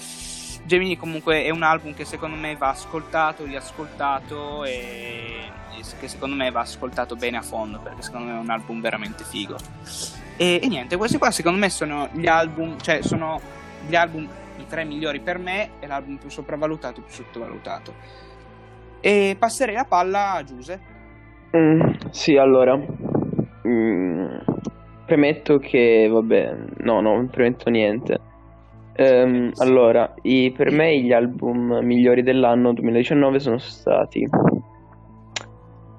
Gemini 0.64 0.96
comunque 0.96 1.44
è 1.44 1.50
un 1.50 1.62
album 1.62 1.92
che 1.92 2.06
secondo 2.06 2.36
me 2.36 2.56
va 2.56 2.70
ascoltato, 2.70 3.44
riascoltato 3.44 4.64
e 4.64 5.50
che 5.98 6.08
secondo 6.08 6.34
me 6.34 6.50
va 6.50 6.60
ascoltato 6.60 7.14
bene 7.14 7.36
a 7.36 7.42
fondo 7.42 7.78
perché 7.78 8.00
secondo 8.00 8.30
me 8.30 8.38
è 8.38 8.40
un 8.40 8.48
album 8.48 8.80
veramente 8.80 9.22
figo 9.22 9.58
e, 10.40 10.58
e, 10.62 10.68
niente, 10.68 10.96
questi 10.96 11.18
qua 11.18 11.30
secondo 11.30 11.58
me 11.58 11.68
sono 11.68 12.08
gli 12.12 12.26
album, 12.26 12.80
cioè 12.80 13.02
sono 13.02 13.38
gli 13.86 13.94
album 13.94 14.26
i 14.56 14.66
tre 14.66 14.84
migliori 14.84 15.20
per 15.20 15.36
me 15.36 15.72
e 15.80 15.86
l'album 15.86 16.16
più 16.16 16.30
sopravvalutato 16.30 17.00
e 17.00 17.02
più 17.02 17.12
sottovalutato. 17.12 17.92
E 19.00 19.36
passerei 19.38 19.74
la 19.74 19.84
palla 19.84 20.32
a 20.32 20.42
Giuse. 20.42 20.80
Mm, 21.54 21.80
sì, 22.08 22.38
allora. 22.38 22.74
Mm, 23.68 24.36
premetto 25.04 25.58
che, 25.58 26.08
vabbè, 26.10 26.56
no, 26.78 27.02
no, 27.02 27.16
non 27.16 27.28
premetto 27.28 27.68
niente. 27.68 28.18
Um, 28.96 29.52
allora, 29.58 30.14
i, 30.22 30.54
per 30.56 30.70
me 30.70 30.98
gli 31.00 31.12
album 31.12 31.80
migliori 31.82 32.22
dell'anno 32.22 32.72
2019 32.72 33.40
sono 33.40 33.58
stati 33.58 34.26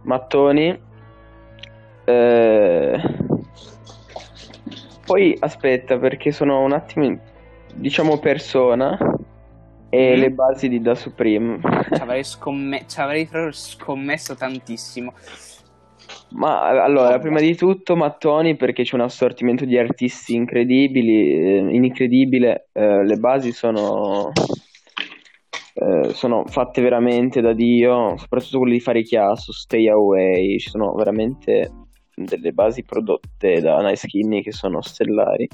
Mattoni, 0.02 0.90
eh, 2.06 3.20
poi 5.12 5.36
aspetta, 5.38 5.98
perché 5.98 6.32
sono 6.32 6.62
un 6.62 6.72
attimo, 6.72 7.20
diciamo, 7.74 8.18
persona 8.20 8.98
e 9.90 10.16
mm. 10.16 10.20
le 10.20 10.32
basi 10.32 10.70
di 10.70 10.80
Da 10.80 10.96
Supreme. 10.96 11.60
Ci 11.94 12.00
avrei, 12.02 12.24
scomm- 12.24 12.86
ci 12.86 13.00
avrei 13.02 13.28
scommesso 13.52 14.36
tantissimo. 14.36 15.12
Ma 16.30 16.82
allora, 16.82 17.20
prima 17.20 17.42
di 17.42 17.58
tutto 17.58 17.98
Mattoni 17.98 18.56
perché 18.56 18.84
c'è 18.84 18.96
un 18.96 19.02
assortimento 19.02 19.66
di 19.66 19.78
artisti 19.78 20.34
incredibili, 20.34 21.34
eh, 21.34 21.76
incredibile, 21.76 22.70
eh, 22.72 23.04
le 23.04 23.18
basi 23.18 23.52
sono, 23.52 24.32
eh, 25.74 26.14
sono 26.14 26.46
fatte 26.46 26.82
veramente 26.82 27.42
da 27.42 27.52
Dio, 27.52 28.16
soprattutto 28.16 28.60
quello 28.60 28.74
di 28.74 28.80
fare 28.80 29.02
chiasso, 29.02 29.52
Stay 29.52 29.90
Away, 29.90 30.58
ci 30.58 30.70
sono 30.70 30.94
veramente 30.94 31.70
delle 32.16 32.52
basi 32.52 32.84
prodotte 32.84 33.62
da 33.62 33.78
Nice 33.82 34.08
Skinny 34.08 34.42
che 34.42 34.52
sono 34.52 34.82
stellari. 34.82 35.48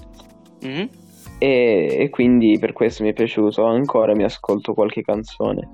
Mm-hmm. 0.65 0.87
E, 1.39 1.97
e, 1.99 2.09
quindi 2.09 2.57
per 2.59 2.73
questo 2.73 3.03
mi 3.03 3.09
è 3.09 3.13
piaciuto 3.13 3.63
ancora, 3.63 4.15
mi 4.15 4.23
ascolto 4.23 4.73
qualche 4.73 5.01
canzone. 5.01 5.69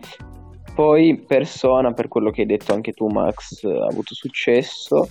Poi 0.75 1.23
Persona, 1.27 1.93
per 1.93 2.07
quello 2.07 2.31
che 2.31 2.41
hai 2.41 2.47
detto 2.47 2.73
anche 2.73 2.93
tu 2.93 3.07
Max, 3.07 3.63
ha 3.63 3.85
avuto 3.85 4.15
successo, 4.15 5.07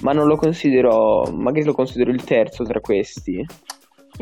ma 0.00 0.12
non 0.12 0.26
lo 0.26 0.36
considero, 0.36 1.24
magari 1.32 1.64
lo 1.64 1.72
considero 1.72 2.10
il 2.10 2.22
terzo 2.22 2.64
tra 2.64 2.80
questi, 2.80 3.44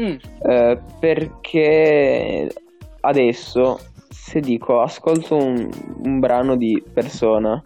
mm. 0.00 0.16
eh, 0.48 0.80
perché 1.00 2.48
adesso 3.00 3.80
se 4.08 4.40
dico 4.40 4.80
ascolto 4.80 5.36
un, 5.36 5.68
un 6.04 6.20
brano 6.20 6.56
di 6.56 6.82
Persona, 6.92 7.60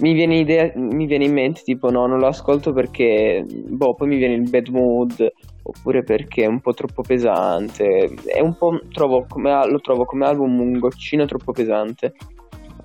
mi 0.00 0.12
viene, 0.12 0.36
idea, 0.36 0.70
mi 0.74 1.06
viene 1.06 1.24
in 1.24 1.32
mente 1.32 1.62
tipo 1.62 1.90
no, 1.90 2.06
non 2.06 2.18
lo 2.18 2.28
ascolto 2.28 2.72
perché 2.72 3.44
boh, 3.46 3.94
poi 3.94 4.08
mi 4.08 4.16
viene 4.16 4.34
il 4.34 4.48
bad 4.48 4.68
mood 4.68 5.32
oppure 5.62 6.02
perché 6.02 6.44
è 6.44 6.46
un 6.46 6.60
po' 6.60 6.72
troppo 6.72 7.02
pesante. 7.02 8.14
È 8.24 8.40
un 8.40 8.56
po' 8.56 8.80
trovo 8.90 9.26
come, 9.28 9.68
lo 9.68 9.80
trovo 9.80 10.04
come 10.04 10.26
album 10.26 10.60
un 10.60 10.78
goccino 10.78 11.26
troppo 11.26 11.52
pesante. 11.52 12.14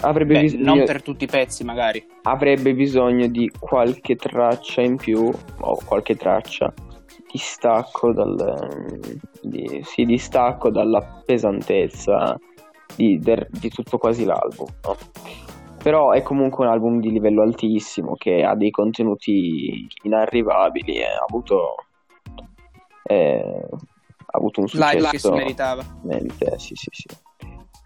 Avrebbe 0.01 0.33
Beh, 0.33 0.41
bisogno, 0.41 0.75
non 0.75 0.83
per 0.85 1.01
tutti 1.01 1.23
i 1.23 1.27
pezzi, 1.27 1.63
magari. 1.63 2.03
Avrebbe 2.23 2.73
bisogno 2.73 3.27
di 3.27 3.49
qualche 3.57 4.15
traccia 4.15 4.81
in 4.81 4.97
più, 4.97 5.31
o 5.59 5.77
qualche 5.85 6.15
traccia, 6.15 6.73
distacco, 7.31 8.11
dal, 8.11 8.99
di, 9.41 9.81
sì, 9.83 10.03
distacco 10.03 10.69
dalla 10.69 11.21
pesantezza 11.25 12.37
di, 12.97 13.17
de, 13.17 13.47
di 13.49 13.69
tutto 13.69 13.97
quasi 13.97 14.25
l'album. 14.25 14.67
No? 14.83 14.97
Però 15.83 16.11
è 16.11 16.21
comunque 16.21 16.65
un 16.65 16.71
album 16.71 17.01
di 17.01 17.11
livello 17.11 17.41
altissimo 17.41 18.15
che 18.15 18.41
ha 18.41 18.55
dei 18.55 18.71
contenuti 18.71 19.85
inarrivabili 20.03 20.95
e 20.95 21.03
ha 21.03 21.25
avuto, 21.27 21.75
eh, 23.03 23.67
ha 23.67 24.37
avuto 24.37 24.61
un 24.61 24.67
successo. 24.69 24.95
Live 24.95 25.09
che 25.09 25.19
si 25.19 25.31
meritava. 25.31 25.83
Sì, 26.55 26.73
sì, 26.75 26.89
sì. 26.89 27.07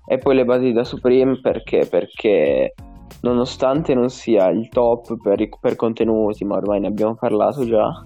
E 0.06 0.18
poi 0.20 0.36
le 0.36 0.46
basi 0.46 0.72
da 0.74 0.84
Supreme 0.84 1.39
perché? 1.42 1.88
Perché 1.89 2.75
nonostante 3.22 3.94
non 3.96 4.10
sia 4.10 4.48
il 4.50 4.70
top 4.70 5.18
per, 5.22 5.50
per 5.60 5.75
contenuti, 5.75 6.46
ma 6.46 6.58
ormai 6.58 6.80
ne 6.80 6.88
abbiamo 6.88 7.16
parlato 7.16 7.66
già, 7.66 8.06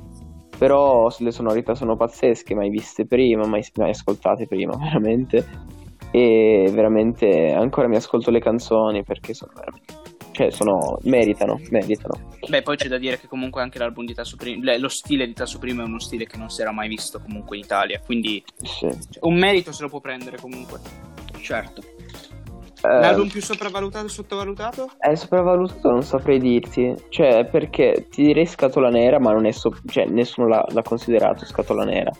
però 0.57 1.09
le 1.19 1.31
sonorità 1.31 1.75
sono 1.75 1.97
pazzesche, 1.97 2.55
mai 2.55 2.69
viste 2.69 3.05
prima, 3.05 3.45
mai, 3.45 3.63
mai 3.75 3.89
ascoltate 3.89 4.47
prima, 4.47 4.75
veramente. 4.79 5.45
E 6.11 6.69
veramente 6.73 7.51
ancora 7.53 7.87
mi 7.87 7.95
ascolto 7.95 8.31
le 8.31 8.39
canzoni 8.39 9.03
perché 9.03 9.33
sono 9.33 9.51
veramente 9.55 9.99
cioè 10.31 10.49
sono, 10.49 10.97
meritano, 11.03 11.59
meritano. 11.69 12.29
Beh, 12.47 12.61
poi 12.61 12.77
c'è 12.77 12.87
da 12.87 12.97
dire 12.97 13.19
che 13.19 13.27
comunque 13.27 13.61
anche 13.61 13.77
l'album 13.77 14.05
di 14.05 14.13
Tasso 14.13 14.37
Prima, 14.37 14.77
lo 14.77 14.87
stile 14.87 15.27
di 15.27 15.33
Tasso 15.33 15.59
Prima 15.59 15.83
è 15.83 15.85
uno 15.85 15.99
stile 15.99 16.25
che 16.25 16.37
non 16.37 16.49
si 16.49 16.61
era 16.61 16.71
mai 16.71 16.87
visto 16.87 17.19
comunque 17.19 17.57
in 17.57 17.63
Italia, 17.63 18.01
quindi 18.03 18.43
sì. 18.55 18.87
cioè, 19.09 19.25
un 19.25 19.35
merito 19.35 19.71
se 19.71 19.83
lo 19.83 19.89
può 19.89 19.99
prendere 19.99 20.37
comunque. 20.39 20.79
Certo. 21.39 21.81
Eh, 22.83 22.87
L'album 22.87 23.27
più 23.27 23.41
sopravvalutato 23.41 24.07
e 24.07 24.09
sottovalutato? 24.09 24.89
È 24.97 25.13
sopravvalutato, 25.13 25.91
non 25.91 26.01
saprei 26.01 26.39
dirti. 26.39 26.95
Cioè, 27.09 27.45
perché 27.45 28.07
ti 28.09 28.23
direi 28.23 28.47
scatola 28.47 28.89
nera, 28.89 29.19
ma 29.19 29.31
non 29.31 29.45
è 29.45 29.51
so- 29.51 29.75
cioè, 29.87 30.05
nessuno 30.05 30.47
l'ha, 30.47 30.65
l'ha, 30.69 30.81
considerato 30.81 31.45
scatola 31.45 31.83
nera. 31.83 32.11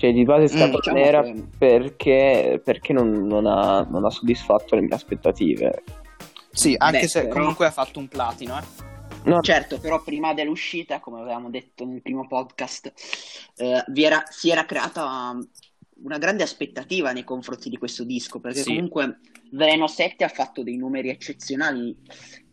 Cioè, 0.00 0.14
di 0.14 0.24
base 0.24 0.44
mm, 0.44 0.58
scatola 0.58 0.68
mm, 0.68 0.74
diciamo 0.76 0.96
nera 0.96 1.22
che... 1.22 1.44
perché, 1.58 2.62
perché 2.64 2.94
non, 2.94 3.26
non, 3.26 3.44
ha, 3.44 3.82
non, 3.82 4.06
ha, 4.06 4.10
soddisfatto 4.10 4.74
le 4.74 4.80
mie 4.80 4.94
aspettative. 4.94 5.82
Sì, 6.50 6.74
anche 6.78 7.00
Beh, 7.00 7.08
se 7.08 7.20
però... 7.26 7.34
comunque 7.34 7.66
ha 7.66 7.70
fatto 7.70 7.98
un 7.98 8.08
platino, 8.08 8.58
eh. 8.58 8.88
No. 9.24 9.42
Certo, 9.42 9.78
però 9.78 10.02
prima 10.02 10.32
dell'uscita, 10.32 11.00
come 11.00 11.20
avevamo 11.20 11.50
detto 11.50 11.84
nel 11.84 12.00
primo 12.00 12.26
podcast, 12.26 12.90
eh, 13.56 13.84
era, 13.94 14.22
si 14.30 14.48
era 14.48 14.64
creata 14.64 15.36
una 16.02 16.16
grande 16.16 16.42
aspettativa 16.42 17.12
nei 17.12 17.24
confronti 17.24 17.68
di 17.68 17.76
questo 17.76 18.04
disco, 18.04 18.40
perché 18.40 18.62
sì. 18.62 18.68
comunque 18.68 19.18
Veleno 19.50 19.86
7 19.86 20.24
ha 20.24 20.28
fatto 20.28 20.62
dei 20.62 20.78
numeri 20.78 21.10
eccezionali 21.10 21.94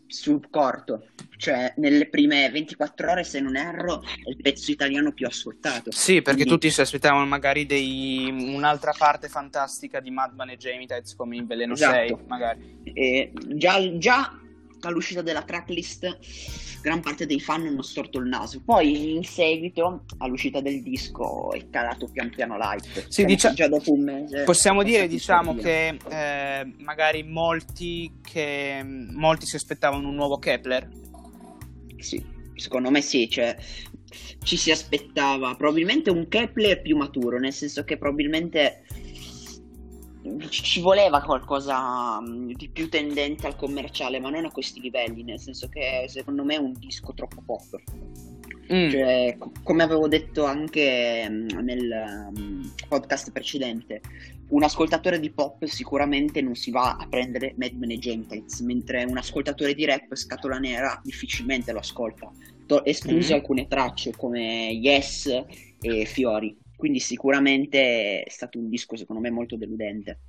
sul 0.07 0.49
corto, 0.49 1.07
cioè 1.37 1.73
nelle 1.77 2.07
prime 2.07 2.49
24 2.49 3.11
ore, 3.11 3.23
se 3.23 3.39
non 3.39 3.55
erro, 3.55 4.01
è 4.01 4.29
il 4.29 4.37
pezzo 4.41 4.71
italiano 4.71 5.11
più 5.11 5.27
ascoltato. 5.27 5.91
Sì, 5.91 6.21
perché 6.21 6.43
Quindi... 6.43 6.49
tutti 6.49 6.69
si 6.71 6.81
aspettavano 6.81 7.25
magari 7.25 7.65
dei... 7.65 8.27
un'altra 8.29 8.93
parte 8.97 9.27
fantastica 9.29 9.99
di 9.99 10.11
Madman 10.11 10.49
e 10.49 10.57
Jamie 10.57 10.87
Tides 10.87 11.15
come 11.15 11.35
in 11.35 11.45
Veleno 11.45 11.73
esatto. 11.73 12.17
6, 12.17 12.17
magari. 12.27 12.81
E 12.93 13.31
già, 13.55 13.97
già 13.97 14.39
all'uscita 14.81 15.21
della 15.21 15.43
tracklist 15.43 16.17
gran 16.81 17.01
parte 17.01 17.25
dei 17.25 17.39
fan 17.39 17.65
hanno 17.65 17.81
storto 17.81 18.19
il 18.19 18.27
naso. 18.27 18.61
Poi 18.63 19.15
in 19.15 19.23
seguito 19.23 20.05
all'uscita 20.19 20.61
del 20.61 20.81
disco 20.81 21.51
è 21.51 21.69
calato 21.69 22.07
pian 22.07 22.29
piano 22.29 22.57
l'hype. 22.57 23.05
Sì, 23.09 23.25
dicia- 23.25 23.53
già 23.53 23.67
dopo 23.67 23.91
un 23.91 24.03
mese. 24.03 24.43
Possiamo 24.43 24.83
dire 24.83 25.07
diciamo 25.07 25.55
che 25.55 25.97
eh, 26.09 26.73
magari 26.77 27.23
molti, 27.23 28.19
che 28.21 28.81
molti 28.83 29.45
si 29.45 29.55
aspettavano 29.55 30.07
un 30.07 30.15
nuovo 30.15 30.37
Kepler. 30.37 30.87
Sì, 31.97 32.23
secondo 32.55 32.89
me 32.89 33.01
sì, 33.01 33.29
cioè 33.29 33.55
ci 34.43 34.55
si 34.55 34.71
aspettava 34.71 35.55
probabilmente 35.55 36.09
un 36.09 36.27
Kepler 36.27 36.81
più 36.81 36.95
maturo, 36.95 37.37
nel 37.37 37.53
senso 37.53 37.83
che 37.83 37.97
probabilmente 37.97 38.83
ci 40.49 40.81
voleva 40.81 41.21
qualcosa 41.21 42.19
mm, 42.21 42.51
di 42.51 42.69
più 42.69 42.89
tendente 42.89 43.47
al 43.47 43.55
commerciale, 43.55 44.19
ma 44.19 44.29
non 44.29 44.45
a 44.45 44.51
questi 44.51 44.79
livelli, 44.79 45.23
nel 45.23 45.39
senso 45.39 45.67
che 45.69 46.05
secondo 46.07 46.43
me 46.43 46.55
è 46.55 46.59
un 46.59 46.73
disco 46.77 47.13
troppo 47.13 47.41
pop. 47.45 47.81
Mm. 48.71 48.89
Cioè, 48.89 49.37
come 49.63 49.83
avevo 49.83 50.07
detto 50.07 50.43
anche 50.43 51.25
mm, 51.29 51.47
nel 51.61 52.31
um, 52.35 52.71
podcast 52.89 53.31
precedente, 53.31 54.01
un 54.49 54.63
ascoltatore 54.63 55.19
di 55.19 55.29
pop 55.29 55.65
sicuramente 55.65 56.41
non 56.41 56.55
si 56.55 56.71
va 56.71 56.95
a 56.97 57.07
prendere 57.07 57.53
Madman 57.57 57.91
e 57.91 57.97
Gentiles, 57.97 58.59
mentre 58.61 59.03
un 59.03 59.17
ascoltatore 59.17 59.73
di 59.73 59.85
rap 59.85 60.13
scatola 60.15 60.57
nera 60.57 60.99
difficilmente 61.03 61.71
lo 61.71 61.79
ascolta, 61.79 62.31
escluse 62.83 63.33
mm. 63.33 63.35
alcune 63.35 63.67
tracce 63.67 64.13
come 64.15 64.69
Yes 64.71 65.27
e 65.79 66.05
Fiori. 66.05 66.55
Quindi 66.77 66.99
sicuramente 66.99 68.23
è 68.23 68.29
stato 68.29 68.57
un 68.57 68.69
disco 68.69 68.95
secondo 68.95 69.21
me 69.21 69.29
molto 69.29 69.57
deludente. 69.57 70.19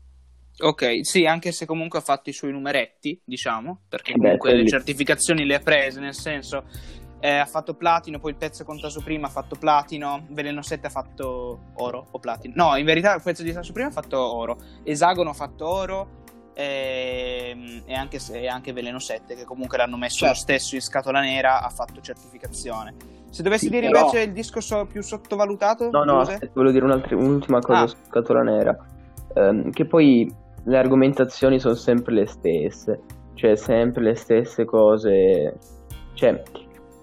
Ok, 0.60 1.06
sì, 1.06 1.24
anche 1.24 1.52
se 1.52 1.66
comunque 1.66 2.00
ha 2.00 2.02
fatto 2.02 2.30
i 2.30 2.32
suoi 2.32 2.50
numeretti, 2.50 3.20
diciamo, 3.24 3.82
perché 3.88 4.12
comunque 4.12 4.50
Beh, 4.50 4.62
le 4.62 4.66
certificazioni 4.66 5.44
le 5.44 5.54
ha 5.54 5.60
prese, 5.60 6.00
nel 6.00 6.14
senso 6.14 6.64
eh, 7.20 7.36
ha 7.36 7.46
fatto 7.46 7.74
platino, 7.74 8.18
poi 8.18 8.32
il 8.32 8.36
pezzo 8.36 8.64
con 8.64 8.80
Tasso 8.80 9.00
Prima 9.00 9.26
ha 9.26 9.30
fatto 9.30 9.56
platino, 9.56 10.26
Veleno 10.30 10.62
7 10.62 10.86
ha 10.86 10.90
fatto 10.90 11.72
oro 11.74 12.08
o 12.10 12.18
platino. 12.18 12.54
No, 12.56 12.76
in 12.76 12.84
verità 12.84 13.14
il 13.14 13.22
pezzo 13.22 13.42
di 13.42 13.52
Tasso 13.52 13.72
Prima 13.72 13.88
ha 13.88 13.92
fatto 13.92 14.18
oro, 14.18 14.58
Esagono 14.84 15.30
ha 15.30 15.34
fatto 15.34 15.68
oro 15.68 16.08
e, 16.54 17.50
ehm, 17.50 17.82
e, 17.86 17.94
anche, 17.94 18.18
e 18.32 18.48
anche 18.48 18.72
Veleno 18.72 18.98
7 18.98 19.34
che 19.34 19.44
comunque 19.44 19.78
l'hanno 19.78 19.96
messo 19.96 20.18
certo. 20.18 20.34
lo 20.34 20.40
stesso 20.40 20.74
in 20.74 20.80
scatola 20.80 21.20
nera 21.20 21.62
ha 21.62 21.70
fatto 21.70 22.00
certificazione. 22.00 23.17
Se 23.30 23.42
dovessi 23.42 23.66
sì, 23.66 23.70
dire 23.70 23.88
però... 23.88 24.06
invece 24.06 24.22
il 24.22 24.32
disco 24.32 24.60
so- 24.60 24.86
più 24.86 25.02
sottovalutato? 25.02 25.90
No, 25.90 26.04
no, 26.04 26.20
aspetta, 26.20 26.48
volevo 26.54 26.72
dire 26.72 27.14
un'ultima 27.14 27.60
cosa 27.60 27.80
ah. 27.80 27.86
su 27.86 27.96
Scatola 28.08 28.42
Nera. 28.42 28.76
Um, 29.34 29.70
che 29.70 29.84
poi 29.84 30.32
le 30.64 30.76
argomentazioni 30.76 31.58
sono 31.58 31.74
sempre 31.74 32.14
le 32.14 32.26
stesse. 32.26 33.00
Cioè, 33.34 33.56
sempre 33.56 34.02
le 34.02 34.14
stesse 34.14 34.64
cose. 34.64 35.56
Cioè, 36.14 36.42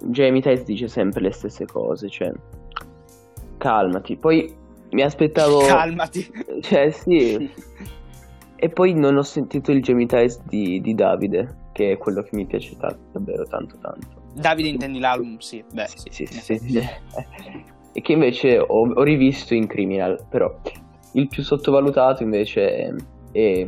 Jamie 0.00 0.42
Tice 0.42 0.64
dice 0.64 0.88
sempre 0.88 1.22
le 1.22 1.32
stesse 1.32 1.64
cose. 1.66 2.08
Cioè, 2.08 2.32
calmati. 3.58 4.16
Poi 4.16 4.54
mi 4.90 5.02
aspettavo. 5.02 5.60
Calmati. 5.66 6.30
Cioè, 6.60 6.90
sì. 6.90 7.50
e 8.56 8.68
poi 8.68 8.94
non 8.94 9.16
ho 9.16 9.22
sentito 9.22 9.70
il 9.70 9.82
Jamie 9.82 10.06
Tice 10.06 10.40
di, 10.44 10.80
di 10.80 10.94
Davide, 10.94 11.68
che 11.72 11.92
è 11.92 11.98
quello 11.98 12.22
che 12.22 12.30
mi 12.32 12.46
piace 12.46 12.76
tanto, 12.76 12.98
davvero 13.12 13.44
tanto, 13.44 13.76
tanto. 13.80 14.15
Davide 14.36 14.68
intendi 14.68 14.98
l'album, 14.98 15.38
sì. 15.38 15.64
Beh, 15.72 15.88
sì, 15.88 16.08
sì, 16.10 16.26
sì, 16.26 16.58
sì. 16.58 16.78
e 17.92 18.00
che 18.00 18.12
invece 18.12 18.58
ho, 18.58 18.92
ho, 18.92 19.02
rivisto 19.02 19.54
in 19.54 19.66
Criminal, 19.66 20.26
però 20.28 20.54
il 21.12 21.28
più 21.28 21.42
sottovalutato 21.42 22.22
invece 22.22 22.68
è, 22.68 22.94
è, 23.32 23.66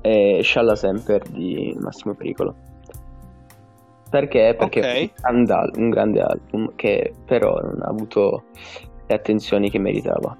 è 0.00 0.42
Scialla 0.42 0.76
Semper 0.76 1.22
di 1.28 1.76
Massimo 1.80 2.14
Pericolo. 2.14 2.54
Perché? 4.08 4.54
Perché 4.56 4.78
okay. 4.78 5.12
è 5.20 5.78
un 5.78 5.90
grande 5.90 6.20
album 6.20 6.74
che 6.76 7.12
però 7.24 7.58
non 7.60 7.82
ha 7.82 7.88
avuto 7.88 8.44
le 9.06 9.14
attenzioni 9.14 9.68
che 9.68 9.80
meritava 9.80 10.36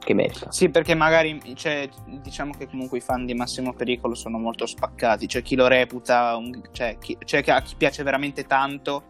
che 0.00 0.14
merita. 0.14 0.50
Sì, 0.50 0.68
perché 0.70 0.94
magari 0.94 1.40
cioè, 1.54 1.88
diciamo 2.06 2.52
che 2.56 2.68
comunque 2.68 2.98
i 2.98 3.00
fan 3.00 3.26
di 3.26 3.34
Massimo 3.34 3.72
Pericolo 3.72 4.14
sono 4.14 4.38
molto 4.38 4.66
spaccati, 4.66 5.28
cioè 5.28 5.42
chi 5.42 5.54
lo 5.54 5.66
reputa, 5.66 6.36
un, 6.36 6.60
cioè, 6.72 6.96
chi, 6.98 7.16
cioè 7.24 7.44
a 7.46 7.62
chi 7.62 7.74
piace 7.76 8.02
veramente 8.02 8.44
tanto, 8.44 9.02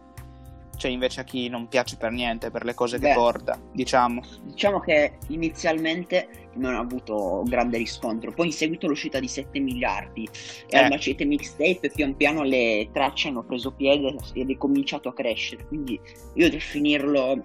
cioè 0.81 0.89
invece 0.89 1.21
a 1.21 1.23
chi 1.23 1.47
non 1.47 1.67
piace 1.67 1.95
per 1.95 2.11
niente, 2.11 2.49
per 2.49 2.65
le 2.65 2.73
cose 2.73 2.97
Beh, 2.97 3.09
che 3.09 3.13
porta, 3.13 3.59
diciamo. 3.71 4.21
Diciamo 4.43 4.79
che 4.79 5.17
inizialmente 5.27 6.49
non 6.55 6.73
ha 6.73 6.79
avuto 6.79 7.43
grande 7.45 7.77
riscontro, 7.77 8.31
poi 8.31 8.47
in 8.47 8.51
seguito 8.51 8.87
all'uscita 8.87 9.19
di 9.19 9.27
7 9.27 9.59
miliardi 9.59 10.27
e 10.67 10.75
eh. 10.75 10.79
al 10.79 10.89
macete 10.89 11.23
mixtape 11.23 11.91
pian 11.93 12.15
piano 12.15 12.41
le 12.41 12.89
tracce 12.91 13.27
hanno 13.27 13.43
preso 13.43 13.71
piede 13.71 14.15
ed 14.33 14.49
è 14.49 14.57
cominciato 14.57 15.09
a 15.09 15.13
crescere, 15.13 15.67
quindi 15.67 15.99
io 16.33 16.49
definirlo 16.49 17.43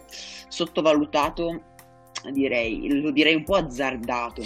sottovalutato 0.48 1.74
direi, 2.30 3.00
lo 3.00 3.10
direi 3.10 3.34
un 3.34 3.44
po' 3.44 3.56
azzardato, 3.56 4.42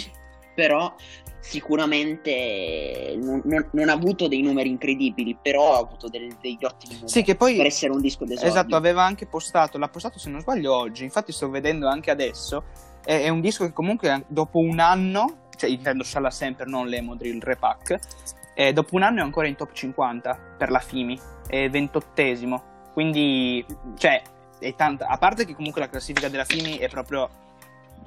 però 0.53 0.93
sicuramente 1.41 3.17
non, 3.17 3.41
non, 3.45 3.67
non, 3.71 3.89
ha 3.89 3.93
avuto 3.93 4.27
dei 4.27 4.41
numeri 4.41 4.69
incredibili, 4.69 5.35
però 5.41 5.73
ha 5.73 5.79
avuto 5.79 6.07
del, 6.07 6.35
degli 6.39 6.63
ottimi 6.63 6.93
numeri 6.93 7.09
sì, 7.09 7.23
che 7.23 7.35
poi, 7.35 7.57
per 7.57 7.65
essere 7.65 7.91
un 7.91 7.99
disco 7.99 8.25
d'esordio. 8.25 8.49
Esatto, 8.49 8.75
aveva 8.75 9.03
anche 9.03 9.25
postato, 9.25 9.77
l'ha 9.77 9.89
postato 9.89 10.19
se 10.19 10.29
non 10.29 10.41
sbaglio 10.41 10.73
oggi, 10.73 11.03
infatti 11.03 11.31
sto 11.31 11.49
vedendo 11.49 11.87
anche 11.87 12.11
adesso, 12.11 12.63
è, 13.03 13.23
è 13.23 13.29
un 13.29 13.41
disco 13.41 13.65
che 13.65 13.73
comunque 13.73 14.23
dopo 14.27 14.59
un 14.59 14.79
anno, 14.79 15.47
cioè 15.57 15.69
intendo 15.69 16.03
Shala 16.03 16.29
Sempre, 16.29 16.65
non 16.67 16.87
l'Emodrill, 16.87 17.35
il 17.35 17.41
repack, 17.41 17.99
eh, 18.53 18.71
dopo 18.73 18.95
un 18.95 19.01
anno 19.01 19.19
è 19.19 19.23
ancora 19.23 19.47
in 19.47 19.55
top 19.55 19.73
50 19.73 20.55
per 20.57 20.69
la 20.69 20.79
FIMI, 20.79 21.19
è 21.47 21.69
ventottesimo, 21.69 22.63
quindi 22.93 23.65
cioè 23.97 24.21
è 24.59 24.75
tanta, 24.75 25.07
a 25.07 25.17
parte 25.17 25.45
che 25.45 25.55
comunque 25.55 25.81
la 25.81 25.89
classifica 25.89 26.29
della 26.29 26.45
FIMI 26.45 26.77
è 26.77 26.87
proprio 26.87 27.29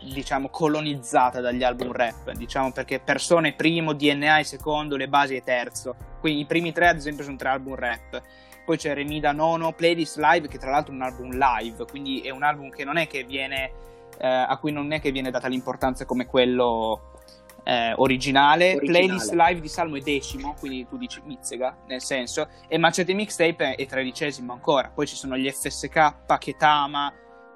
diciamo 0.03 0.49
colonizzata 0.49 1.41
dagli 1.41 1.63
album 1.63 1.93
rap, 1.93 2.33
diciamo 2.33 2.73
perché 2.73 3.01
persone 3.01 3.53
primo, 3.53 3.93
DNA 3.93 4.39
è 4.39 4.43
secondo, 4.43 4.97
le 4.97 5.09
basi 5.09 5.37
è 5.37 5.43
terzo, 5.43 5.95
Quindi 6.21 6.41
i 6.41 6.47
primi 6.47 6.73
tre, 6.73 6.89
ad 6.89 6.97
esempio, 6.97 7.25
sono 7.25 7.37
tre 7.37 7.49
album 7.49 7.75
rap. 7.75 8.23
Poi 8.65 8.79
c'è 8.79 8.95
Remida 8.95 9.33
Nono, 9.33 9.73
Playlist 9.73 10.17
Live, 10.17 10.49
che 10.49 10.59
tra 10.59 10.71
l'altro 10.71 10.93
è 10.93 10.97
un 10.97 11.03
album 11.03 11.37
live, 11.37 11.85
quindi 11.85 12.21
è 12.21 12.31
un 12.31 12.43
album 12.43 12.71
che 12.71 12.85
non 12.85 12.97
è 12.97 13.07
che 13.07 13.25
viene, 13.25 13.71
eh, 14.19 14.27
a 14.27 14.57
cui 14.57 14.73
non 14.73 14.91
è 14.93 15.01
che 15.01 15.13
viene 15.13 15.31
data 15.31 15.49
l'importanza 15.49 16.07
come 16.07 16.25
quello 16.25 17.13
eh, 17.65 17.93
originale. 17.97 18.77
originale. 18.77 19.07
Playlist 19.07 19.33
live 19.33 19.61
di 19.61 19.69
Salmo 19.69 19.97
è 19.97 20.01
decimo, 20.01 20.55
quindi 20.59 20.87
tu 20.87 20.97
dici 20.97 21.21
Mizzega, 21.25 21.77
nel 21.89 22.01
senso, 22.01 22.49
e 22.69 22.79
Macete 22.79 23.13
Mixtape 23.13 23.75
è 23.75 23.87
tredicesimo 23.87 24.53
ancora. 24.53 24.91
Poi 24.95 25.07
ci 25.07 25.17
sono 25.17 25.37
gli 25.37 25.51
FSK, 25.51 26.25
Paketama, 26.27 27.13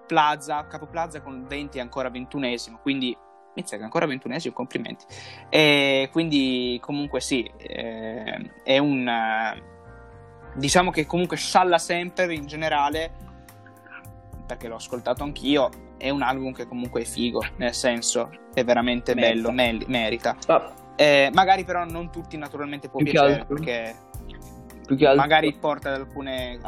Plaza, 0.08 0.66
Capo 0.66 0.86
Plaza 0.86 1.20
con 1.20 1.46
20 1.46 1.78
ancora 1.78 2.10
ventunesimo, 2.10 2.80
quindi 2.82 3.16
Mizzega 3.54 3.82
ancora 3.82 4.06
ventunesimo, 4.06 4.54
complimenti. 4.54 5.04
E 5.48 6.08
quindi 6.12 6.78
comunque 6.80 7.20
sì, 7.20 7.50
eh, 7.56 8.52
è 8.62 8.78
un... 8.78 9.10
diciamo 10.54 10.90
che 10.90 11.06
comunque 11.06 11.36
Shalla 11.36 11.78
sempre 11.78 12.32
in 12.34 12.46
generale 12.46 13.26
perché 14.46 14.66
l'ho 14.66 14.76
ascoltato 14.76 15.24
anch'io, 15.24 15.68
è 15.98 16.08
un 16.08 16.22
album 16.22 16.52
che 16.52 16.66
comunque 16.66 17.02
è 17.02 17.04
figo, 17.04 17.44
nel 17.56 17.74
senso 17.74 18.30
è 18.54 18.64
veramente 18.64 19.14
merita. 19.14 19.34
bello, 19.34 19.52
me- 19.52 19.84
merita. 19.86 20.36
Ah. 20.46 20.72
Eh, 20.96 21.30
magari 21.34 21.64
però 21.64 21.84
non 21.84 22.10
tutti 22.10 22.36
naturalmente 22.36 22.88
può 22.88 23.00
più 23.00 23.10
piacere 23.12 23.44
perché 23.44 23.94
magari 25.14 25.54
porta 25.54 25.92
ad 25.92 26.00
alcune, 26.00 26.58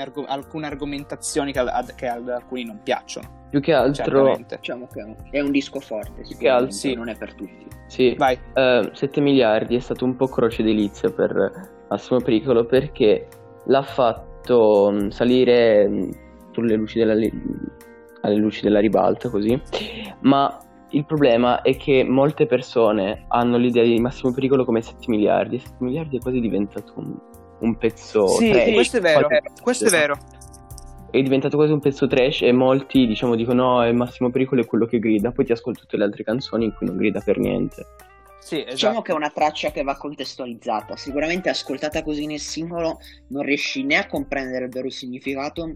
arg- 0.00 0.24
alcune 0.26 0.66
argomentazioni 0.66 1.52
che, 1.52 1.58
ad, 1.58 1.94
che, 1.94 2.06
ad, 2.06 2.28
alcuni 2.28 2.64
non 2.64 2.80
piacciono. 2.82 3.38
Più 3.50 3.60
che 3.60 3.72
altro 3.72 4.36
diciamo 4.36 4.86
che 4.86 5.04
è 5.30 5.40
un 5.40 5.50
disco 5.50 5.80
forte, 5.80 6.22
più 6.22 6.36
che 6.36 6.48
altro 6.48 6.70
sì. 6.70 6.94
non 6.94 7.08
è 7.08 7.16
per 7.16 7.34
tutti. 7.34 7.66
Sì, 7.86 8.14
Vai. 8.16 8.38
Uh, 8.54 8.94
7 8.94 9.20
miliardi 9.20 9.74
è 9.74 9.80
stato 9.80 10.04
un 10.04 10.14
po' 10.14 10.28
croce 10.28 10.62
delizia 10.62 11.10
per 11.10 11.70
Massimo 11.88 12.20
Pericolo 12.20 12.64
perché 12.64 13.26
l'ha 13.64 13.82
fatto 13.82 14.90
mm, 14.92 15.08
salire 15.08 15.88
mm, 15.88 16.10
sulle 16.52 16.76
luci 16.76 16.98
della, 16.98 17.12
alle 17.12 18.36
luci 18.36 18.62
della 18.62 18.78
ribalta 18.78 19.28
così, 19.28 19.60
ma 20.20 20.56
il 20.90 21.04
problema 21.04 21.62
è 21.62 21.76
che 21.76 22.04
molte 22.04 22.46
persone 22.46 23.24
hanno 23.28 23.56
l'idea 23.56 23.84
di 23.84 23.98
Massimo 24.00 24.32
Pericolo 24.32 24.64
come 24.64 24.82
7 24.82 25.06
miliardi, 25.08 25.58
7 25.58 25.76
miliardi 25.80 26.16
è 26.16 26.20
quasi 26.20 26.40
diventato 26.40 26.92
un, 26.96 27.16
un 27.60 27.76
pezzo 27.76 28.26
sì, 28.26 28.50
trash. 28.50 28.74
questo 28.74 28.96
è 28.98 29.00
vero, 29.00 29.28
questo 29.62 29.86
è 29.86 29.90
vero. 29.90 30.16
È 31.10 31.20
diventato 31.20 31.56
quasi 31.56 31.72
un 31.72 31.80
pezzo 31.80 32.06
trash 32.06 32.42
e 32.42 32.52
molti 32.52 33.06
diciamo 33.06 33.34
dicono 33.34 33.62
no, 33.62 33.84
è 33.84 33.92
Massimo 33.92 34.30
Pericolo 34.30 34.62
è 34.62 34.66
quello 34.66 34.86
che 34.86 34.98
grida, 34.98 35.32
poi 35.32 35.44
ti 35.44 35.52
ascolto 35.52 35.80
tutte 35.80 35.96
le 35.96 36.04
altre 36.04 36.22
canzoni 36.22 36.66
in 36.66 36.74
cui 36.74 36.86
non 36.86 36.96
grida 36.96 37.20
per 37.20 37.38
niente. 37.38 37.86
Sì, 38.40 38.56
esatto. 38.56 38.72
Diciamo 38.72 39.02
che 39.02 39.12
è 39.12 39.14
una 39.14 39.30
traccia 39.30 39.70
che 39.70 39.82
va 39.82 39.96
contestualizzata. 39.96 40.96
Sicuramente 40.96 41.50
ascoltata 41.50 42.02
così 42.02 42.26
nel 42.26 42.40
singolo 42.40 42.98
non 43.28 43.42
riesci 43.42 43.84
né 43.84 43.96
a 43.96 44.06
comprendere 44.06 44.64
il 44.64 44.70
vero 44.70 44.88
significato 44.88 45.72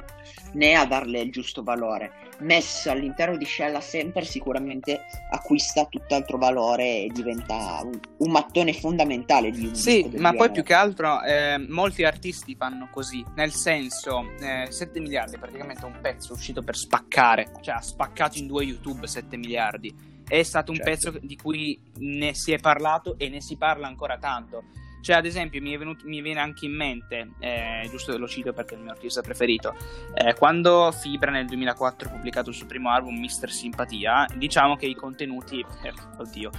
né 0.54 0.74
a 0.74 0.86
darle 0.86 1.20
il 1.20 1.30
giusto 1.30 1.62
valore. 1.62 2.22
Messa 2.40 2.90
all'interno 2.90 3.36
di 3.36 3.44
Shella 3.44 3.80
Semper 3.80 4.26
sicuramente 4.26 5.02
acquista 5.30 5.84
tutt'altro 5.84 6.38
valore 6.38 7.02
e 7.02 7.10
diventa 7.12 7.80
un, 7.84 8.00
un 8.16 8.30
mattone 8.30 8.72
fondamentale 8.72 9.50
di 9.50 9.66
un 9.66 9.74
Sì, 9.74 10.10
ma 10.16 10.32
poi 10.32 10.50
più 10.50 10.62
che 10.62 10.74
altro 10.74 11.22
eh, 11.22 11.58
molti 11.68 12.02
artisti 12.02 12.56
fanno 12.56 12.88
così, 12.90 13.24
nel 13.36 13.52
senso 13.52 14.32
eh, 14.40 14.66
7 14.70 15.00
miliardi 15.00 15.36
è 15.36 15.38
praticamente 15.38 15.84
un 15.84 15.98
pezzo 16.00 16.32
uscito 16.32 16.62
per 16.62 16.76
spaccare, 16.76 17.52
cioè 17.60 17.74
ha 17.76 17.82
spaccato 17.82 18.38
in 18.38 18.46
due 18.46 18.64
YouTube 18.64 19.06
7 19.06 19.36
miliardi 19.36 20.12
è 20.26 20.42
stato 20.42 20.70
un 20.70 20.78
certo. 20.78 20.90
pezzo 20.90 21.18
di 21.20 21.36
cui 21.36 21.78
ne 21.98 22.34
si 22.34 22.52
è 22.52 22.58
parlato 22.58 23.16
e 23.18 23.28
ne 23.28 23.40
si 23.40 23.56
parla 23.56 23.86
ancora 23.86 24.18
tanto. 24.18 24.64
Cioè, 25.04 25.16
ad 25.16 25.26
esempio, 25.26 25.60
mi, 25.60 25.76
venuto, 25.76 26.06
mi 26.06 26.22
viene 26.22 26.40
anche 26.40 26.64
in 26.64 26.74
mente, 26.74 27.32
eh, 27.38 27.86
giusto 27.90 28.16
lo 28.16 28.26
cito 28.26 28.54
perché 28.54 28.72
è 28.74 28.78
il 28.78 28.84
mio 28.84 28.92
artista 28.92 29.20
preferito, 29.20 29.76
eh, 30.14 30.32
quando 30.32 30.90
Fibra 30.92 31.30
nel 31.30 31.44
2004 31.44 32.08
ha 32.08 32.10
pubblicato 32.10 32.48
il 32.48 32.56
suo 32.56 32.64
primo 32.64 32.88
album, 32.88 33.18
Mister 33.18 33.50
Simpatia, 33.50 34.26
diciamo 34.34 34.76
che 34.76 34.86
i 34.86 34.94
contenuti, 34.94 35.60
eh, 35.82 35.92
oddio, 36.16 36.50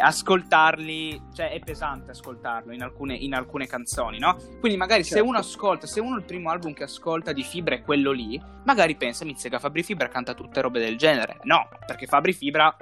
ascoltarli, 0.00 1.22
cioè 1.34 1.52
è 1.52 1.60
pesante 1.60 2.10
ascoltarlo 2.10 2.72
in 2.72 2.82
alcune, 2.82 3.14
in 3.14 3.32
alcune 3.32 3.66
canzoni, 3.66 4.18
no? 4.18 4.38
Quindi 4.58 4.76
magari 4.76 5.04
certo. 5.04 5.22
se 5.22 5.28
uno 5.28 5.38
ascolta, 5.38 5.86
se 5.86 6.00
uno 6.00 6.16
il 6.16 6.24
primo 6.24 6.50
album 6.50 6.72
che 6.72 6.82
ascolta 6.82 7.32
di 7.32 7.44
Fibra 7.44 7.76
è 7.76 7.82
quello 7.82 8.10
lì, 8.10 8.42
magari 8.64 8.96
pensa, 8.96 9.24
Mizzega, 9.24 9.60
Fabri 9.60 9.84
Fibra 9.84 10.08
canta 10.08 10.34
tutte 10.34 10.60
robe 10.60 10.80
del 10.80 10.96
genere. 10.96 11.38
No, 11.42 11.68
perché 11.86 12.06
Fabri 12.06 12.32
Fibra 12.32 12.74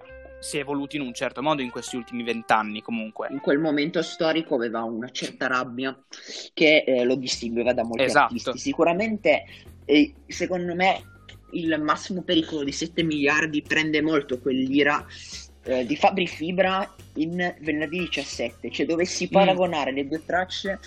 si 0.42 0.56
è 0.56 0.60
evoluto 0.60 0.96
in 0.96 1.02
un 1.02 1.14
certo 1.14 1.40
modo 1.40 1.62
in 1.62 1.70
questi 1.70 1.96
ultimi 1.96 2.24
vent'anni 2.24 2.82
comunque. 2.82 3.28
In 3.30 3.40
quel 3.40 3.58
momento 3.58 4.02
storico 4.02 4.56
aveva 4.56 4.82
una 4.82 5.08
certa 5.10 5.46
rabbia 5.46 5.96
che 6.52 6.82
eh, 6.84 7.04
lo 7.04 7.14
distingueva 7.14 7.72
da 7.72 7.84
molti 7.84 8.02
esatto. 8.02 8.34
artisti. 8.34 8.58
Sicuramente, 8.58 9.44
eh, 9.84 10.12
secondo 10.26 10.74
me, 10.74 11.00
il 11.52 11.80
massimo 11.80 12.22
pericolo 12.22 12.64
di 12.64 12.72
7 12.72 13.04
miliardi 13.04 13.62
prende 13.62 14.02
molto 14.02 14.40
quell'ira 14.40 15.06
eh, 15.64 15.86
di 15.86 15.94
Fabri 15.94 16.26
Fibra 16.26 16.92
in 17.14 17.54
venerdì 17.60 17.98
17. 17.98 18.70
Cioè, 18.70 18.86
dovessi 18.86 19.26
mm. 19.26 19.32
paragonare 19.32 19.92
mm. 19.92 19.94
le 19.94 20.08
due 20.08 20.24
tracce, 20.24 20.78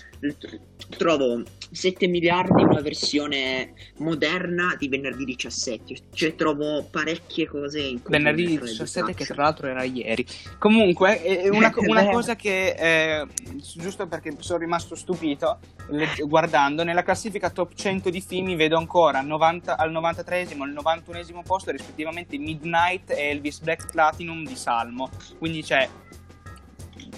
trovo 0.96 1.42
7 1.70 2.06
miliardi 2.06 2.62
una 2.62 2.80
versione 2.80 3.72
moderna 3.98 4.74
di 4.78 4.88
venerdì 4.88 5.24
17. 5.24 5.96
Cioè, 6.12 6.34
trovo 6.34 6.84
parecchie 6.84 7.46
cose 7.46 7.80
in 7.80 8.00
Venerdì 8.04 8.58
17, 8.58 9.14
che 9.14 9.24
tra 9.24 9.42
l'altro 9.42 9.68
era 9.68 9.84
ieri. 9.84 10.24
Comunque, 10.58 11.22
è 11.22 11.48
una, 11.48 11.72
una 11.76 12.08
cosa 12.08 12.36
che, 12.36 12.74
eh, 12.78 13.26
giusto 13.74 14.06
perché 14.06 14.34
sono 14.38 14.58
rimasto 14.58 14.94
stupito, 14.94 15.58
le, 15.88 16.08
guardando 16.24 16.82
nella 16.82 17.02
classifica 17.02 17.50
top 17.50 17.74
100 17.74 18.10
di 18.10 18.20
film, 18.20 18.56
vedo 18.56 18.76
ancora 18.76 19.20
90, 19.20 19.76
al 19.76 19.90
93 19.90 20.48
e 20.48 20.56
al 20.58 20.70
91 20.70 21.42
posto, 21.42 21.70
rispettivamente 21.70 22.38
Midnight 22.38 23.10
e 23.10 23.30
Elvis 23.30 23.60
Black 23.60 23.90
Platinum 23.90 24.44
di 24.46 24.56
Salmo. 24.56 25.10
Quindi 25.38 25.62
c'è. 25.62 25.88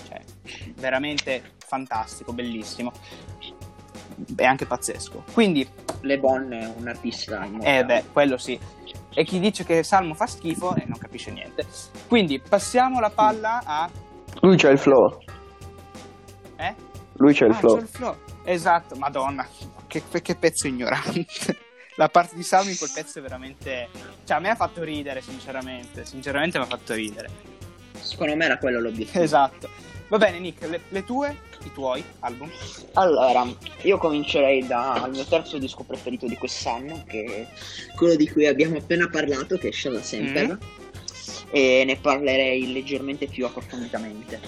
Cioè, 0.06 0.20
veramente 0.76 1.42
fantastico, 1.58 2.32
bellissimo 2.32 2.92
è 4.36 4.44
anche 4.44 4.66
pazzesco. 4.66 5.24
Quindi 5.32 5.68
Le 6.02 6.18
Bon 6.18 6.52
è 6.52 6.72
un 6.76 6.88
artista 6.88 7.46
Eh 7.60 7.84
beh, 7.84 8.04
quello 8.12 8.36
sì. 8.36 8.58
E 9.14 9.24
chi 9.24 9.38
dice 9.40 9.64
che 9.64 9.82
Salmo 9.82 10.14
fa 10.14 10.26
schifo 10.26 10.74
eh, 10.74 10.84
non 10.86 10.98
capisce 10.98 11.30
niente. 11.30 11.66
Quindi 12.06 12.40
passiamo 12.40 13.00
la 13.00 13.10
palla 13.10 13.60
a 13.64 13.90
Lui 14.40 14.56
c'ha 14.56 14.70
il 14.70 14.78
flow. 14.78 15.18
Eh? 16.56 16.74
Lui 17.14 17.34
c'ha 17.34 17.46
il, 17.46 17.52
ah, 17.52 17.54
flow. 17.54 17.74
C'ha 17.74 17.80
il 17.80 17.88
flow. 17.88 18.16
Esatto, 18.44 18.96
Madonna, 18.96 19.46
che, 19.86 20.02
che 20.22 20.34
pezzo 20.36 20.66
ignorante. 20.66 21.26
la 21.96 22.08
parte 22.08 22.36
di 22.36 22.42
Salmo 22.42 22.70
in 22.70 22.78
quel 22.78 22.90
pezzo 22.94 23.18
è 23.18 23.22
veramente. 23.22 23.88
Cioè, 24.24 24.36
a 24.36 24.40
me 24.40 24.50
ha 24.50 24.54
fatto 24.54 24.82
ridere, 24.82 25.20
sinceramente. 25.20 26.04
Sinceramente 26.04 26.58
mi 26.58 26.64
ha 26.64 26.68
fatto 26.68 26.94
ridere. 26.94 27.57
Secondo 28.00 28.36
me 28.36 28.44
era 28.44 28.58
quello 28.58 28.80
l'obiettivo. 28.80 29.22
Esatto. 29.22 29.68
Va 30.08 30.16
bene, 30.16 30.38
Nick, 30.38 30.66
le, 30.68 30.80
le 30.88 31.04
tue? 31.04 31.36
I 31.64 31.72
tuoi 31.72 32.02
album? 32.20 32.50
Allora, 32.94 33.46
io 33.82 33.98
comincerei 33.98 34.66
dal 34.66 35.10
mio 35.10 35.24
terzo 35.24 35.58
disco 35.58 35.82
preferito 35.82 36.26
di 36.26 36.36
quest'anno, 36.36 37.04
che 37.06 37.24
è 37.24 37.94
quello 37.94 38.14
di 38.14 38.28
cui 38.28 38.46
abbiamo 38.46 38.78
appena 38.78 39.08
parlato, 39.08 39.58
che 39.58 39.68
è 39.68 39.72
Shalla 39.72 40.00
Semper. 40.00 40.52
Mm. 40.52 40.86
E 41.50 41.82
ne 41.84 41.96
parlerei 41.96 42.72
leggermente 42.72 43.26
più 43.26 43.44
approfonditamente. 43.44 44.40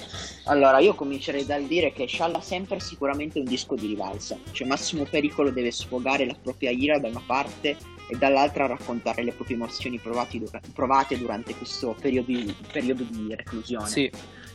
Allora, 0.44 0.79
io 0.79 0.94
comincerei 0.94 1.44
dal 1.44 1.64
dire 1.64 1.92
che 1.92 2.09
Shalla 2.09 2.40
Semper 2.40 2.79
è 2.79 2.81
sicuramente 2.81 3.38
un 3.38 3.44
disco 3.44 3.74
di 3.74 3.87
rivalsa. 3.87 4.38
Cioè, 4.53 4.66
Massimo 4.66 5.05
Pericolo 5.05 5.50
deve 5.50 5.70
sfogare 5.70 6.26
la 6.26 6.37
propria 6.40 6.70
ira 6.70 6.98
da 6.98 7.09
una 7.09 7.22
parte 7.24 7.76
e 8.09 8.16
dall'altra 8.16 8.66
raccontare 8.66 9.22
le 9.22 9.33
proprie 9.33 9.57
emozioni 9.57 10.00
provate 10.00 11.18
durante 11.18 11.55
questo 11.55 11.94
periodo, 12.00 12.33
periodo 12.72 13.05
di 13.05 13.35
reclusione. 13.35 13.87
Sì 13.87 14.11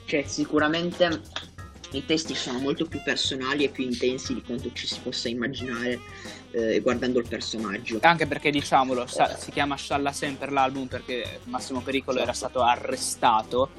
cioè, 0.06 0.24
sicuramente 0.26 1.22
i 1.92 2.06
testi 2.06 2.36
sono 2.36 2.60
molto 2.60 2.86
più 2.86 3.02
personali 3.04 3.64
e 3.64 3.70
più 3.70 3.84
intensi 3.84 4.34
di 4.34 4.44
quanto 4.44 4.72
ci 4.74 4.86
si 4.86 5.00
possa 5.02 5.30
immaginare 5.30 6.00
eh, 6.52 6.80
guardando 6.82 7.20
il 7.20 7.28
personaggio. 7.28 8.00
Anche 8.02 8.28
perché, 8.28 8.52
diciamolo, 8.52 9.08
sa- 9.08 9.36
si 9.36 9.52
chiama 9.52 9.78
Shalla 9.78 10.12
Sempre 10.12 10.52
l'album 10.52 10.88
perché 10.88 11.40
Massimo 11.46 11.82
Pericolo 11.82 12.20
era 12.20 12.34
stato 12.34 12.62
arrestato 12.62 13.72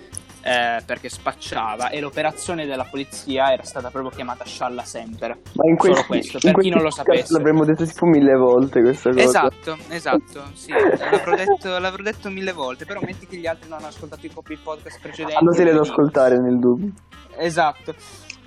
eh, 0.47 0.81
perché 0.87 1.09
spacciava 1.09 1.89
e 1.89 1.99
l'operazione 1.99 2.67
della 2.67 2.85
polizia 2.85 3.53
era 3.53 3.65
stata 3.65 3.91
proprio 3.91 4.13
chiamata 4.13 4.45
Scialla 4.45 4.85
Semper. 4.85 5.37
Ma 5.55 5.69
in 5.69 5.77
questi, 5.77 5.97
Solo 5.97 6.07
questo, 6.07 6.39
per 6.39 6.59
chi 6.59 6.69
non 6.69 6.83
lo 6.83 6.91
sapesse. 6.91 7.33
L'avremmo 7.33 7.65
detto 7.65 7.85
tipo 7.85 8.07
mille 8.07 8.35
volte 8.35 8.81
questa 8.81 9.11
cosa. 9.11 9.25
Esatto, 9.25 9.77
esatto, 9.89 10.45
sì, 10.55 10.71
l'avrò 10.71 11.35
detto, 11.35 11.79
l'avrò 11.79 12.03
detto 12.03 12.31
mille 12.31 12.53
volte, 12.53 12.85
però 12.85 13.01
metti 13.03 13.27
che 13.27 13.37
gli 13.39 13.47
altri 13.47 13.69
non 13.69 13.79
hanno 13.79 13.89
ascoltato 13.89 14.25
i 14.25 14.31
podcast 14.31 15.01
precedenti. 15.01 15.37
Andateli 15.37 15.71
ad 15.71 15.79
ascoltare 15.79 16.39
nel 16.39 16.59
dubbio. 16.61 16.93
Esatto. 17.37 17.95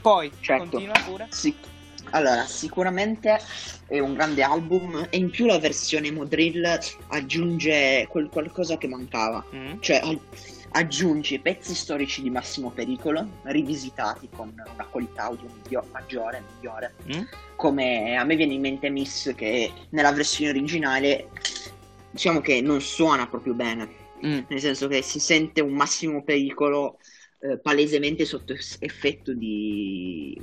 Poi, 0.02 0.32
certo. 0.40 0.70
continua 0.70 0.96
pure. 1.06 1.28
Sì. 1.32 1.54
Allora, 2.12 2.44
sicuramente 2.46 3.40
è 3.88 4.00
un 4.00 4.14
grande 4.14 4.42
album 4.42 5.08
e 5.10 5.18
in 5.18 5.30
più 5.30 5.46
la 5.46 5.60
versione 5.60 6.12
Modrill 6.12 6.80
aggiunge 7.10 8.08
quel 8.10 8.30
qualcosa 8.30 8.78
che 8.78 8.88
mancava. 8.88 9.44
Mm. 9.54 9.74
Cioè, 9.80 10.02
aggiunge 10.72 11.40
pezzi 11.40 11.74
storici 11.74 12.22
di 12.22 12.30
massimo 12.30 12.70
pericolo, 12.70 13.28
rivisitati 13.44 14.30
con 14.36 14.54
una 14.54 14.86
qualità 14.86 15.24
audio 15.24 15.48
miglior, 15.62 15.86
maggiore, 15.92 16.44
migliore, 16.56 16.96
mm? 17.14 17.22
come 17.56 18.16
a 18.16 18.24
me 18.24 18.36
viene 18.36 18.54
in 18.54 18.62
mente 18.62 18.90
Miss 18.90 19.34
che 19.36 19.72
nella 19.90 20.12
versione 20.12 20.52
originale 20.52 21.30
diciamo 22.12 22.42
che 22.42 22.62
non 22.62 22.82
suona 22.82 23.28
proprio 23.28 23.54
bene, 23.54 23.90
mm. 24.26 24.40
nel 24.48 24.60
senso 24.60 24.88
che 24.88 25.02
si 25.02 25.20
sente 25.20 25.62
un 25.62 25.74
massimo 25.74 26.24
pericolo 26.24 27.00
eh, 27.40 27.58
palesemente 27.60 28.26
sotto 28.26 28.54
effetto 28.54 29.34
di 29.34 30.40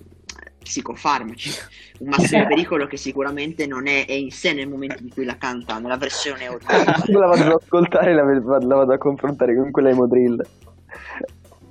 psicofarmaci, 0.66 1.50
un 2.00 2.09
massimo 2.09 2.46
pericolo 2.46 2.87
che 2.87 2.96
sicuramente 2.96 3.66
non 3.66 3.87
è, 3.87 4.05
è, 4.05 4.12
in 4.12 4.33
sé 4.33 4.52
nel 4.52 4.68
momento 4.68 5.02
in 5.02 5.11
cui 5.11 5.24
la 5.24 5.37
canta 5.37 5.79
nella 5.79 5.96
versione 5.96 6.48
originale. 6.50 7.12
la 7.12 7.26
vado 7.26 7.42
ad 7.42 7.52
ascoltare 7.62 8.11
e 8.11 8.14
la, 8.14 8.24
la, 8.24 8.74
vado 8.74 8.92
a 8.92 8.98
confrontare 8.98 9.55
con 9.55 9.70
quella 9.70 9.90
di 9.90 9.96
Modrill. 9.96 10.40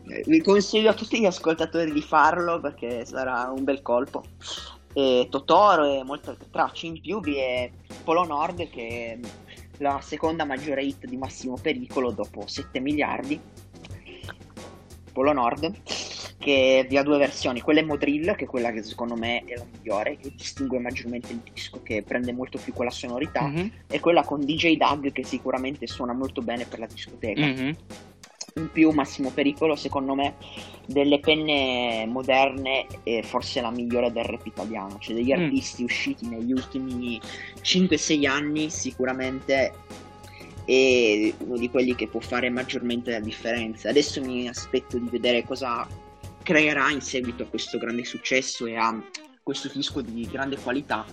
Eh, 0.08 0.23
vi 0.25 0.41
consiglio 0.41 0.89
a 0.89 0.93
tutti 0.93 1.19
gli 1.19 1.25
ascoltatori 1.25 1.91
di 1.91 2.01
farlo 2.01 2.60
perché 2.62 3.05
sarà 3.05 3.51
un 3.53 3.63
bel 3.63 3.81
colpo. 3.81 4.23
E 4.93 5.27
Totoro 5.29 5.84
e 5.84 6.03
molte 6.05 6.29
altre 6.29 6.47
tracce 6.49 6.86
in 6.86 7.01
più 7.01 7.19
vi 7.19 7.36
è 7.36 7.69
Polo 8.05 8.23
Nord 8.23 8.69
che 8.69 9.19
è 9.19 9.27
la 9.79 9.99
seconda 10.01 10.45
maggiore 10.45 10.84
hit 10.86 11.05
di 11.05 11.17
massimo 11.17 11.58
pericolo 11.62 12.12
dopo 12.12 12.47
7 12.47 12.79
miliardi 12.79 13.38
Polo 15.12 15.34
Nord 15.34 15.73
che 16.45 16.86
vi 16.88 16.95
ha 16.95 17.01
due 17.01 17.17
versioni, 17.17 17.60
quella 17.60 17.79
è 17.79 17.84
Modrill, 17.84 18.36
che 18.36 18.43
è 18.43 18.47
quella 18.47 18.71
che 18.71 18.84
secondo 18.84 19.15
me 19.15 19.43
è 19.45 19.55
la 19.55 19.65
migliore, 19.65 20.15
che 20.17 20.31
distingue 20.36 20.77
maggiormente 20.77 21.31
il 21.31 21.41
disco, 21.51 21.81
che 21.81 22.03
prende 22.03 22.34
molto 22.34 22.60
più 22.63 22.71
quella 22.71 22.91
sonorità, 22.91 23.47
mm-hmm. 23.47 23.67
e 23.88 23.99
quella 23.99 24.23
con 24.23 24.41
DJ 24.41 24.77
Doug, 24.77 25.12
che 25.12 25.23
sicuramente 25.23 25.88
suona 25.88 26.13
molto 26.13 26.43
bene 26.43 26.65
per 26.65 26.77
la 26.77 26.86
discoteca. 26.86 27.43
Mm-hmm. 27.43 27.71
In 28.58 28.69
più, 28.71 28.91
Massimo 28.91 29.31
Pericolo, 29.31 29.75
secondo 29.75 30.13
me, 30.13 30.36
delle 30.86 31.19
penne 31.19 32.05
moderne 32.08 32.86
è 33.01 33.23
forse 33.23 33.60
la 33.60 33.71
migliore 33.71 34.12
del 34.12 34.25
rap 34.25 34.45
italiano. 34.45 34.97
Cioè, 34.99 35.15
degli 35.15 35.34
mm. 35.34 35.41
artisti 35.45 35.84
usciti 35.84 36.27
negli 36.27 36.51
ultimi 36.51 37.19
5-6 37.60 38.27
anni, 38.27 38.69
sicuramente 38.69 39.73
è 40.63 41.34
uno 41.39 41.58
di 41.58 41.69
quelli 41.71 41.95
che 41.95 42.08
può 42.08 42.19
fare 42.19 42.51
maggiormente 42.51 43.10
la 43.10 43.19
differenza. 43.19 43.89
Adesso 43.89 44.21
mi 44.21 44.47
aspetto 44.47 44.99
di 44.99 45.10
vedere 45.10 45.43
cosa 45.43 45.88
creerà 46.45 46.91
in 46.91 47.01
seguito 47.01 47.43
a 47.43 47.47
questo 47.47 47.79
grande 47.79 48.05
successo 48.05 48.67
e 48.67 48.75
a 48.75 48.95
questo 49.41 49.67
disco 49.73 50.01
di 50.01 50.27
grande 50.31 50.58
qualità. 50.58 51.03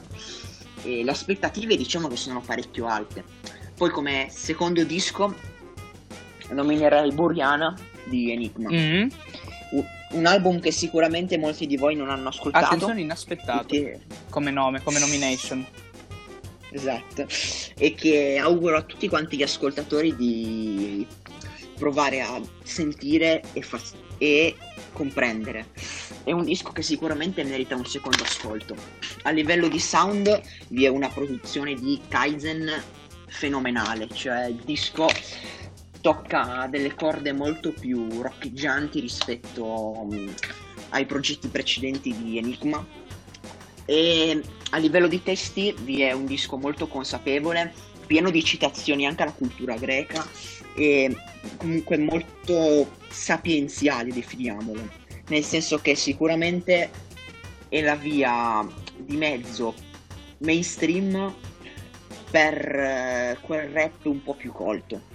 E 0.84 1.02
le 1.02 1.10
aspettative 1.10 1.74
diciamo 1.76 2.06
che 2.06 2.16
sono 2.16 2.42
parecchio 2.42 2.86
alte. 2.86 3.24
Poi 3.74 3.88
come 3.88 4.28
secondo 4.30 4.84
disco 4.84 5.34
nominerei 6.50 7.12
Buriana 7.12 7.74
di 8.04 8.30
Enigma. 8.30 8.68
Mm-hmm. 8.68 9.08
Un 10.10 10.26
album 10.26 10.60
che 10.60 10.70
sicuramente 10.70 11.38
molti 11.38 11.66
di 11.66 11.78
voi 11.78 11.96
non 11.96 12.10
hanno 12.10 12.28
ascoltato. 12.28 12.66
Attenzione, 12.66 13.00
inaspettato 13.00 13.68
che... 13.68 14.00
come 14.28 14.50
nome, 14.50 14.82
come 14.82 14.98
nomination. 14.98 15.66
Esatto. 16.70 17.26
E 17.78 17.94
che 17.94 18.36
auguro 18.36 18.76
a 18.76 18.82
tutti 18.82 19.08
quanti 19.08 19.38
gli 19.38 19.42
ascoltatori 19.42 20.14
di 20.14 21.06
provare 21.78 22.20
a 22.20 22.38
sentire 22.62 23.42
e, 23.54 23.62
fa- 23.62 23.80
e 24.18 24.54
comprendere. 24.92 25.66
È 26.24 26.33
un 26.33 26.44
disco 26.44 26.72
che 26.72 26.83
sicuramente 26.83 27.42
merita 27.44 27.74
un 27.74 27.87
secondo 27.87 28.22
ascolto. 28.22 28.76
A 29.22 29.31
livello 29.31 29.68
di 29.68 29.78
sound 29.78 30.40
vi 30.68 30.85
è 30.85 30.88
una 30.88 31.09
produzione 31.09 31.74
di 31.74 32.00
Kaizen 32.09 32.70
fenomenale, 33.26 34.09
cioè 34.12 34.46
il 34.46 34.62
disco 34.64 35.09
tocca 36.00 36.66
delle 36.68 36.94
corde 36.94 37.33
molto 37.33 37.72
più 37.72 38.20
roccheggianti 38.20 39.00
rispetto 39.00 39.64
um, 39.64 40.33
ai 40.90 41.07
progetti 41.07 41.48
precedenti 41.48 42.14
di 42.14 42.38
Enigma. 42.38 42.85
E 43.85 44.42
a 44.70 44.76
livello 44.76 45.09
di 45.09 45.22
testi 45.22 45.74
vi 45.83 46.02
è 46.02 46.12
un 46.12 46.26
disco 46.26 46.57
molto 46.57 46.87
consapevole, 46.87 47.72
pieno 48.07 48.31
di 48.31 48.44
citazioni 48.44 49.07
anche 49.07 49.22
alla 49.22 49.33
cultura 49.33 49.76
greca 49.76 50.26
e 50.74 51.14
comunque 51.56 51.98
molto 51.98 52.90
sapienziali, 53.08 54.12
definiamolo. 54.12 55.00
Nel 55.28 55.44
senso 55.44 55.78
che 55.78 55.94
sicuramente 55.94 56.90
è 57.68 57.80
la 57.80 57.96
via 57.96 58.66
di 58.96 59.16
mezzo 59.16 59.74
mainstream 60.38 61.35
per 62.30 62.54
eh, 62.54 63.38
quel 63.40 63.68
rap 63.68 64.04
un 64.04 64.22
po' 64.22 64.35
più 64.35 64.52
colto. 64.52 65.12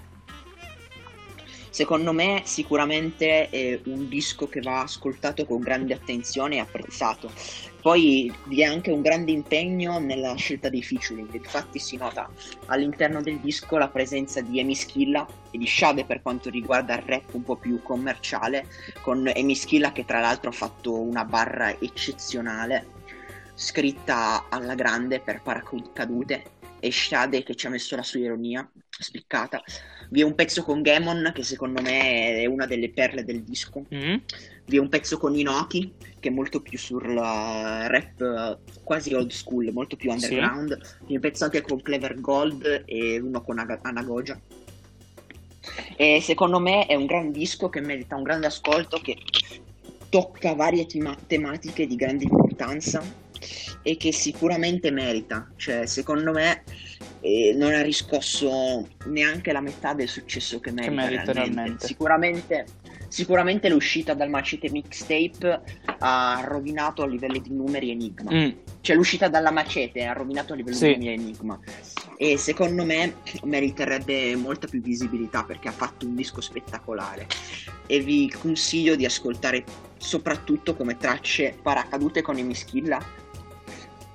Secondo 1.78 2.12
me 2.12 2.42
sicuramente 2.44 3.52
è 3.52 3.80
un 3.86 4.10
disco 4.10 4.48
che 4.48 4.62
va 4.62 4.82
ascoltato 4.82 5.46
con 5.46 5.60
grande 5.60 5.94
attenzione 5.94 6.56
e 6.56 6.60
apprezzato. 6.60 7.32
Poi 7.84 8.34
vi 8.46 8.62
è 8.62 8.66
anche 8.66 8.90
un 8.90 9.02
grande 9.02 9.30
impegno 9.30 10.00
nella 10.00 10.34
scelta 10.34 10.70
dei 10.70 10.82
featuring, 10.82 11.32
infatti 11.32 11.78
si 11.78 11.96
nota 11.96 12.32
all'interno 12.66 13.22
del 13.22 13.38
disco 13.38 13.78
la 13.78 13.90
presenza 13.90 14.42
di 14.42 14.60
Amy 14.60 14.74
Schilla 14.74 15.24
e 15.52 15.60
di 15.60 15.68
Shade 15.68 16.04
per 16.04 16.24
quanto 16.24 16.50
riguarda 16.50 16.96
il 16.96 17.04
rap 17.06 17.32
un 17.36 17.44
po' 17.44 17.58
più 17.58 17.80
commerciale, 17.84 18.66
con 19.02 19.32
Amy 19.36 19.54
Schilla 19.54 19.92
che 19.92 20.04
tra 20.04 20.20
l'altro 20.20 20.50
ha 20.50 20.54
fatto 20.54 21.00
una 21.00 21.26
barra 21.26 21.80
eccezionale, 21.80 22.88
scritta 23.54 24.46
alla 24.50 24.74
grande 24.74 25.20
per 25.20 25.44
paracadute, 25.44 26.57
e 26.80 26.92
Shade 26.92 27.44
che 27.44 27.56
ci 27.56 27.68
ha 27.68 27.70
messo 27.70 27.96
la 27.96 28.04
sua 28.04 28.20
ironia 28.20 28.70
spiccata 28.90 29.62
vi 30.10 30.22
è 30.22 30.24
un 30.24 30.36
pezzo 30.36 30.64
con 30.64 30.82
Gamon 30.82 31.32
che 31.34 31.44
secondo 31.44 31.82
me 31.82 32.36
è 32.36 32.46
una 32.46 32.66
delle 32.66 32.90
perle 32.90 33.24
del 33.24 33.44
disco. 33.44 33.86
Mm-hmm. 33.94 34.18
Vi 34.66 34.78
è 34.78 34.80
un 34.80 34.90
pezzo 34.90 35.18
con 35.18 35.36
Inoki 35.36 35.94
che 36.20 36.30
è 36.30 36.32
molto 36.32 36.62
più 36.62 36.78
sul 36.78 37.04
rap 37.04 38.60
quasi 38.84 39.14
old 39.14 39.32
school, 39.32 39.72
molto 39.72 39.96
più 39.96 40.12
underground. 40.12 40.82
Sì. 40.82 40.94
Vi 41.06 41.12
è 41.14 41.16
un 41.16 41.22
pezzo 41.22 41.44
anche 41.46 41.62
con 41.62 41.82
Clever 41.82 42.20
Gold 42.20 42.84
e 42.86 43.20
uno 43.20 43.42
con 43.42 43.60
Ag- 43.60 43.80
Anagogia. 43.82 44.40
E 45.96 46.22
secondo 46.22 46.60
me 46.60 46.86
è 46.86 46.96
un 46.96 47.06
gran 47.06 47.32
disco 47.32 47.70
che 47.70 47.82
merita 47.82 48.16
un 48.16 48.24
grande 48.24 48.48
ascolto, 48.48 49.00
che 49.00 49.18
tocca 50.10 50.54
varie 50.54 50.86
tema- 50.86 51.18
tematiche 51.28 51.86
di 51.86 51.96
grande 51.96 52.24
importanza 52.24 53.04
e 53.82 53.98
che 53.98 54.12
sicuramente 54.12 54.92
merita. 54.92 55.50
Cioè, 55.56 55.86
secondo 55.86 56.32
me 56.32 56.64
e 57.20 57.54
non 57.56 57.74
ha 57.74 57.82
riscosso 57.82 58.88
neanche 59.06 59.52
la 59.52 59.62
metà 59.62 59.94
del 59.94 60.08
successo 60.08 60.60
che 60.60 60.72
merita, 60.72 60.90
che 60.90 60.96
merita 60.96 61.32
realmente. 61.32 61.56
realmente. 61.56 61.88
Sicuramente, 61.88 62.66
sicuramente, 63.08 63.70
l'uscita 63.70 64.14
dal 64.14 64.30
Macete 64.30 64.70
Mixtape 64.70 65.62
ha 66.00 66.44
rovinato 66.46 67.04
a 67.04 67.08
livello 67.08 67.40
di 67.40 67.54
numeri 67.54 67.92
Enigma. 67.92 68.32
Mm. 68.32 68.50
Cioè 68.82 68.96
l'uscita 68.96 69.28
dalla 69.28 69.52
Macete 69.52 70.06
ha 70.06 70.14
rovinato 70.14 70.54
a 70.54 70.56
livello 70.56 70.76
sì. 70.76 70.86
di 70.86 70.94
numeri 70.94 71.14
Enigma. 71.14 71.60
E 72.18 72.38
secondo 72.38 72.86
me 72.86 73.16
meriterebbe 73.44 74.36
molta 74.36 74.68
più 74.68 74.82
visibilità 74.82 75.44
perché 75.44 75.68
ha 75.68 75.74
fatto 75.74 76.06
un 76.06 76.16
disco 76.16 76.40
spettacolare. 76.40 77.28
E 77.88 78.00
vi 78.00 78.30
consiglio 78.30 78.96
di 78.96 79.06
ascoltare 79.06 79.64
soprattutto 79.98 80.76
come 80.76 80.98
tracce 80.98 81.58
paracadute 81.62 82.22
con 82.22 82.38
Emischilla 82.38 83.26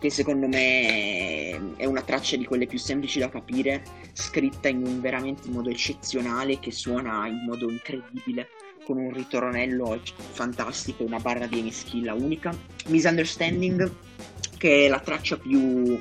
che 0.03 0.11
secondo 0.11 0.49
me 0.49 1.77
è 1.77 1.85
una 1.85 2.03
traccia 2.03 2.37
di 2.37 2.45
quelle 2.45 2.67
più 2.67 2.77
semplici 2.77 3.21
da 3.21 3.29
capire, 3.29 3.85
scritta 4.13 4.67
in 4.67 4.85
un 4.85 5.01
veramente 5.01 5.49
modo 5.49 5.71
eccezionale, 5.71 6.59
che 6.59 6.73
suona 6.73 7.29
in 7.29 7.45
modo 7.47 7.71
incredibile, 7.71 8.49
con 8.85 8.99
un 8.99 9.13
ritornello 9.13 10.01
fantastico, 10.33 11.05
una 11.05 11.21
barra 11.21 11.47
di 11.47 11.61
Emischilla 11.61 12.15
unica. 12.15 12.53
Misunderstanding, 12.89 13.95
che 14.59 14.87
è 14.87 14.89
la 14.89 14.99
traccia 14.99 15.37
più 15.37 15.97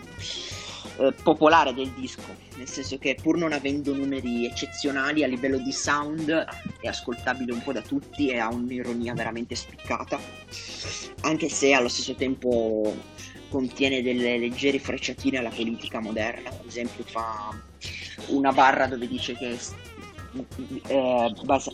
eh, 0.97 1.13
popolare 1.21 1.71
del 1.75 1.91
disco, 1.91 2.35
nel 2.55 2.67
senso 2.67 2.97
che 2.97 3.15
pur 3.21 3.37
non 3.37 3.53
avendo 3.53 3.95
numeri 3.95 4.47
eccezionali 4.47 5.23
a 5.23 5.27
livello 5.27 5.59
di 5.59 5.71
sound 5.71 6.27
è 6.79 6.87
ascoltabile 6.87 7.53
un 7.53 7.61
po' 7.61 7.71
da 7.71 7.81
tutti 7.81 8.29
e 8.29 8.39
ha 8.39 8.47
un'ironia 8.47 9.13
veramente 9.13 9.53
spiccata, 9.53 10.19
anche 11.21 11.49
se 11.49 11.73
allo 11.73 11.87
stesso 11.87 12.15
tempo 12.15 12.95
contiene 13.51 14.01
delle 14.01 14.37
leggere 14.37 14.79
frecciatine 14.79 15.37
alla 15.37 15.49
politica 15.49 15.99
moderna, 15.99 16.49
ad 16.49 16.65
esempio 16.65 17.03
fa 17.03 17.53
una 18.27 18.53
barra 18.53 18.87
dove 18.87 19.07
dice 19.07 19.35
che 19.35 19.57
eh, 20.87 21.33
basa- 21.43 21.73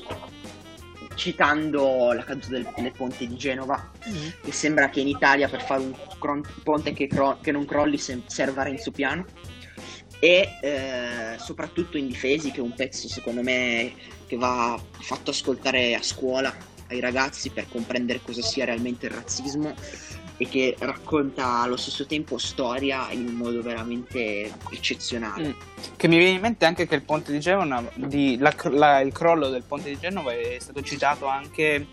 citando 1.14 2.12
la 2.14 2.24
caduta 2.24 2.50
del, 2.50 2.68
del, 2.76 2.92
ponte 2.92 3.28
di 3.28 3.36
Genova, 3.36 3.92
mm-hmm. 4.10 4.30
che 4.44 4.52
sembra 4.52 4.90
che 4.90 5.02
in 5.02 5.08
Italia 5.08 5.48
per 5.48 5.64
fare 5.64 5.84
un 5.84 5.94
cron- 6.20 6.46
ponte 6.64 6.94
che, 6.94 7.08
cro- 7.08 7.40
che, 7.42 7.52
non 7.52 7.66
crolli 7.66 7.98
se- 7.98 8.24
serva 8.26 8.64
Renzo 8.64 8.92
Piano, 8.92 9.26
e 10.20 10.58
eh, 10.62 11.38
soprattutto 11.38 11.98
Indifesi, 11.98 12.52
che 12.52 12.58
è 12.58 12.64
un 12.64 12.74
pezzo 12.74 13.08
secondo 13.08 13.44
me 13.44 13.94
che 14.26 14.36
va 14.36 14.80
fatto 15.00 15.30
ascoltare 15.30 15.94
a 15.94 16.02
scuola 16.02 16.56
ai 16.90 17.00
ragazzi 17.00 17.50
per 17.50 17.68
comprendere 17.70 18.22
cosa 18.24 18.42
sia 18.42 18.66
realmente 18.66 19.08
il 19.08 19.12
razzismo 19.12 19.76
e 20.38 20.48
che 20.48 20.76
racconta 20.80 21.62
allo 21.62 21.78
stesso 21.78 22.06
tempo 22.06 22.38
storia 22.38 23.10
in 23.12 23.28
un 23.28 23.34
modo 23.34 23.62
veramente 23.62 24.52
eccezionale. 24.72 25.48
Mm. 25.48 25.52
Che 25.96 26.08
mi 26.08 26.18
viene 26.18 26.36
in 26.36 26.42
mente 26.42 26.66
anche 26.66 26.88
che 26.88 26.96
il 26.96 27.04
ponte 27.04 27.32
di 27.32 27.40
Genova, 27.40 27.84
di, 27.96 28.38
la, 28.38 28.54
la, 28.72 29.00
il 29.02 29.12
crollo 29.12 29.50
del 29.50 29.64
ponte 29.68 29.90
di 29.90 29.98
Genova 30.00 30.32
è 30.32 30.58
stato 30.60 30.82
citato 30.82 31.26
anche 31.26 31.86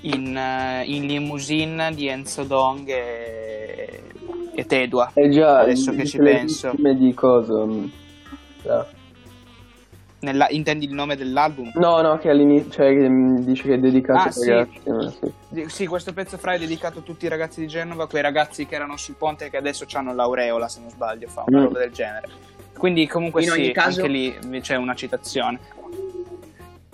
in, 0.00 0.34
uh, 0.34 0.88
in 0.88 1.06
Limousine 1.06 1.94
di 1.94 2.08
Enzo 2.08 2.44
Dong 2.44 2.88
e, 2.88 4.02
e 4.54 4.66
Tedua. 4.66 5.10
Eh 5.14 5.28
già, 5.30 5.60
adesso 5.60 5.92
che 5.92 6.06
ci 6.06 6.18
penso. 6.18 6.72
di 6.74 7.12
cosa? 7.14 7.66
Yeah. 8.64 8.86
Nella, 10.22 10.46
intendi 10.50 10.84
il 10.84 10.92
nome 10.92 11.16
dell'album? 11.16 11.72
No, 11.74 12.00
no, 12.00 12.16
che 12.18 12.30
all'inizio 12.30 12.70
cioè, 12.70 12.94
che 12.94 13.08
dice 13.42 13.62
che 13.64 13.74
è 13.74 13.78
dedicato 13.78 14.20
ah, 14.20 14.24
ai 14.24 14.32
sì. 14.32 14.50
ragazzi. 14.50 15.32
Sì. 15.52 15.64
sì. 15.66 15.86
questo 15.86 16.12
pezzo 16.12 16.38
fra 16.38 16.52
è 16.52 16.60
dedicato 16.60 17.00
a 17.00 17.02
tutti 17.02 17.24
i 17.24 17.28
ragazzi 17.28 17.58
di 17.58 17.66
Genova, 17.66 18.06
quei 18.06 18.22
ragazzi 18.22 18.64
che 18.64 18.76
erano 18.76 18.96
sul 18.96 19.16
ponte 19.16 19.46
e 19.46 19.50
che 19.50 19.56
adesso 19.56 19.84
hanno 19.94 20.14
l'aureola, 20.14 20.68
se 20.68 20.78
non 20.78 20.90
sbaglio, 20.90 21.26
fa 21.26 21.42
una 21.48 21.58
mm. 21.58 21.64
roba 21.64 21.78
del 21.80 21.90
genere. 21.90 22.28
Quindi 22.78 23.08
comunque 23.08 23.42
In 23.42 23.50
sì, 23.50 23.72
caso... 23.72 24.00
anche 24.02 24.12
lì 24.12 24.60
c'è 24.60 24.76
una 24.76 24.94
citazione. 24.94 25.58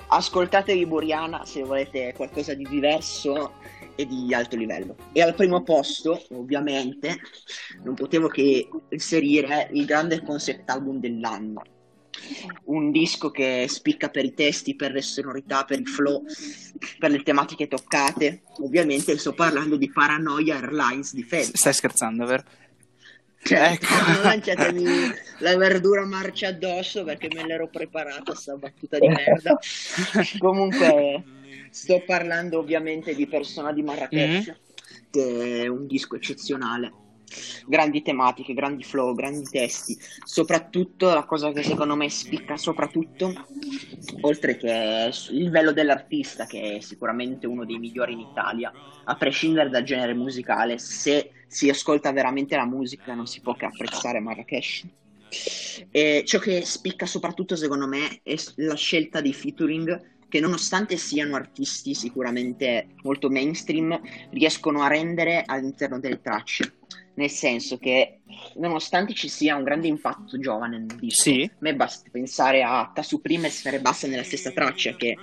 Ascoltatevi 0.07 0.87
Buriana 0.87 1.45
se 1.45 1.63
volete 1.63 2.15
qualcosa 2.17 2.55
di 2.55 2.67
diverso 2.67 3.53
e 3.95 4.07
di 4.07 4.33
alto 4.33 4.57
livello. 4.57 4.97
E 5.13 5.21
al 5.21 5.35
primo 5.35 5.63
posto, 5.63 6.19
ovviamente, 6.31 7.19
non 7.83 7.95
potevo 7.95 8.29
che 8.29 8.67
inserire 8.89 9.69
il 9.73 9.85
grande 9.85 10.23
concept 10.23 10.71
album 10.71 10.99
dell'anno 10.99 11.63
un 12.65 12.91
disco 12.91 13.31
che 13.31 13.67
spicca 13.69 14.09
per 14.09 14.25
i 14.25 14.35
testi, 14.35 14.75
per 14.75 14.93
le 14.93 15.03
sonorità, 15.03 15.65
per 15.65 15.81
il 15.81 15.89
flow, 15.89 16.25
per 16.99 17.11
le 17.11 17.23
tematiche 17.23 17.69
toccate. 17.69 18.43
Ovviamente 18.59 19.17
sto 19.19 19.33
parlando 19.33 19.77
di 19.77 19.91
Paranoia 19.91 20.57
Airlines 20.57 21.15
di 21.15 21.23
Fede. 21.23 21.51
Stai 21.55 21.73
scherzando, 21.73 22.27
vero? 22.27 22.45
Cioè, 23.41 23.73
ecco. 23.73 24.11
non 24.13 24.23
lanciatemi 24.23 24.85
la 25.39 25.57
verdura 25.57 26.05
marcia 26.05 26.49
addosso 26.49 27.05
perché 27.05 27.29
me 27.33 27.47
l'ero 27.47 27.69
preparata 27.69 28.35
sta 28.35 28.57
battuta 28.57 28.99
di 28.99 29.09
merda. 29.09 29.57
Comunque, 30.39 31.23
sto 31.71 32.03
parlando 32.05 32.59
ovviamente 32.59 33.15
di 33.15 33.27
Persona 33.27 33.73
di 33.73 33.83
Marrakesh, 33.83 34.47
mm-hmm. 34.47 34.57
che 35.11 35.63
è 35.63 35.67
un 35.69 35.87
disco 35.87 36.17
eccezionale 36.17 37.07
grandi 37.67 38.03
tematiche, 38.03 38.55
grandi 38.55 38.83
flow, 38.83 39.15
grandi 39.15 39.45
testi. 39.45 39.97
Soprattutto 40.25 41.13
la 41.13 41.25
cosa 41.25 41.53
che 41.53 41.63
secondo 41.63 41.97
me 41.97 42.09
spicca 42.09 42.57
soprattutto, 42.57 43.33
oltre 44.23 44.57
che 44.57 45.11
il 45.31 45.43
livello 45.43 45.73
dell'artista, 45.73 46.47
che 46.47 46.77
è 46.77 46.81
sicuramente 46.81 47.47
uno 47.47 47.65
dei 47.65 47.79
migliori 47.79 48.13
in 48.13 48.21
Italia, 48.21 48.73
a 49.05 49.17
prescindere 49.17 49.71
dal 49.71 49.85
genere 49.85 50.15
musicale, 50.15 50.79
se 50.79 51.31
si 51.47 51.69
ascolta 51.69 52.13
veramente 52.13 52.57
la 52.57 52.67
musica 52.67 53.15
non 53.15 53.27
si 53.27 53.41
può 53.41 53.55
che 53.55 53.67
apprezzare 53.67 54.21
Marrakesh. 54.21 54.85
E 55.91 56.23
ciò 56.25 56.39
che 56.39 56.65
spicca 56.65 57.05
soprattutto 57.05 57.55
secondo 57.55 57.87
me 57.87 58.21
è 58.23 58.35
la 58.57 58.75
scelta 58.75 59.21
dei 59.21 59.35
featuring 59.35 60.17
che 60.29 60.41
nonostante 60.41 60.97
siano 60.97 61.37
artisti 61.37 61.95
sicuramente 61.95 62.89
molto 63.03 63.31
mainstream, 63.31 63.99
riescono 64.31 64.83
a 64.83 64.89
rendere 64.89 65.43
all'interno 65.45 65.99
delle 65.99 66.21
tracce 66.21 66.78
nel 67.19 67.31
senso 67.31 67.79
che 67.79 68.21
nonostante 68.55 69.13
ci 69.13 69.29
sia 69.29 69.57
un 69.57 69.65
grande 69.65 69.89
impatto 69.89 70.39
giovane 70.39 70.79
nel 70.79 70.97
disco, 70.97 71.23
sì. 71.23 71.51
a 71.53 71.57
me 71.59 71.75
basta 71.75 72.09
pensare 72.11 72.63
a 72.63 72.91
Tasu 72.95 73.21
Prima 73.21 73.49
e 73.49 73.51
Sfere 73.51 73.81
Bassa 73.81 74.07
nella 74.07 74.23
stessa 74.23 74.53
traccia 74.53 74.95
che 74.95 75.17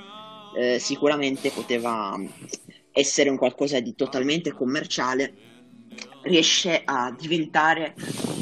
eh, 0.58 0.78
sicuramente 0.78 1.52
poteva 1.52 2.22
essere 2.92 3.30
un 3.30 3.38
qualcosa 3.38 3.80
di 3.80 3.96
totalmente 3.96 4.52
commerciale, 4.52 5.34
riesce 6.24 6.82
a 6.84 7.16
diventare 7.18 7.96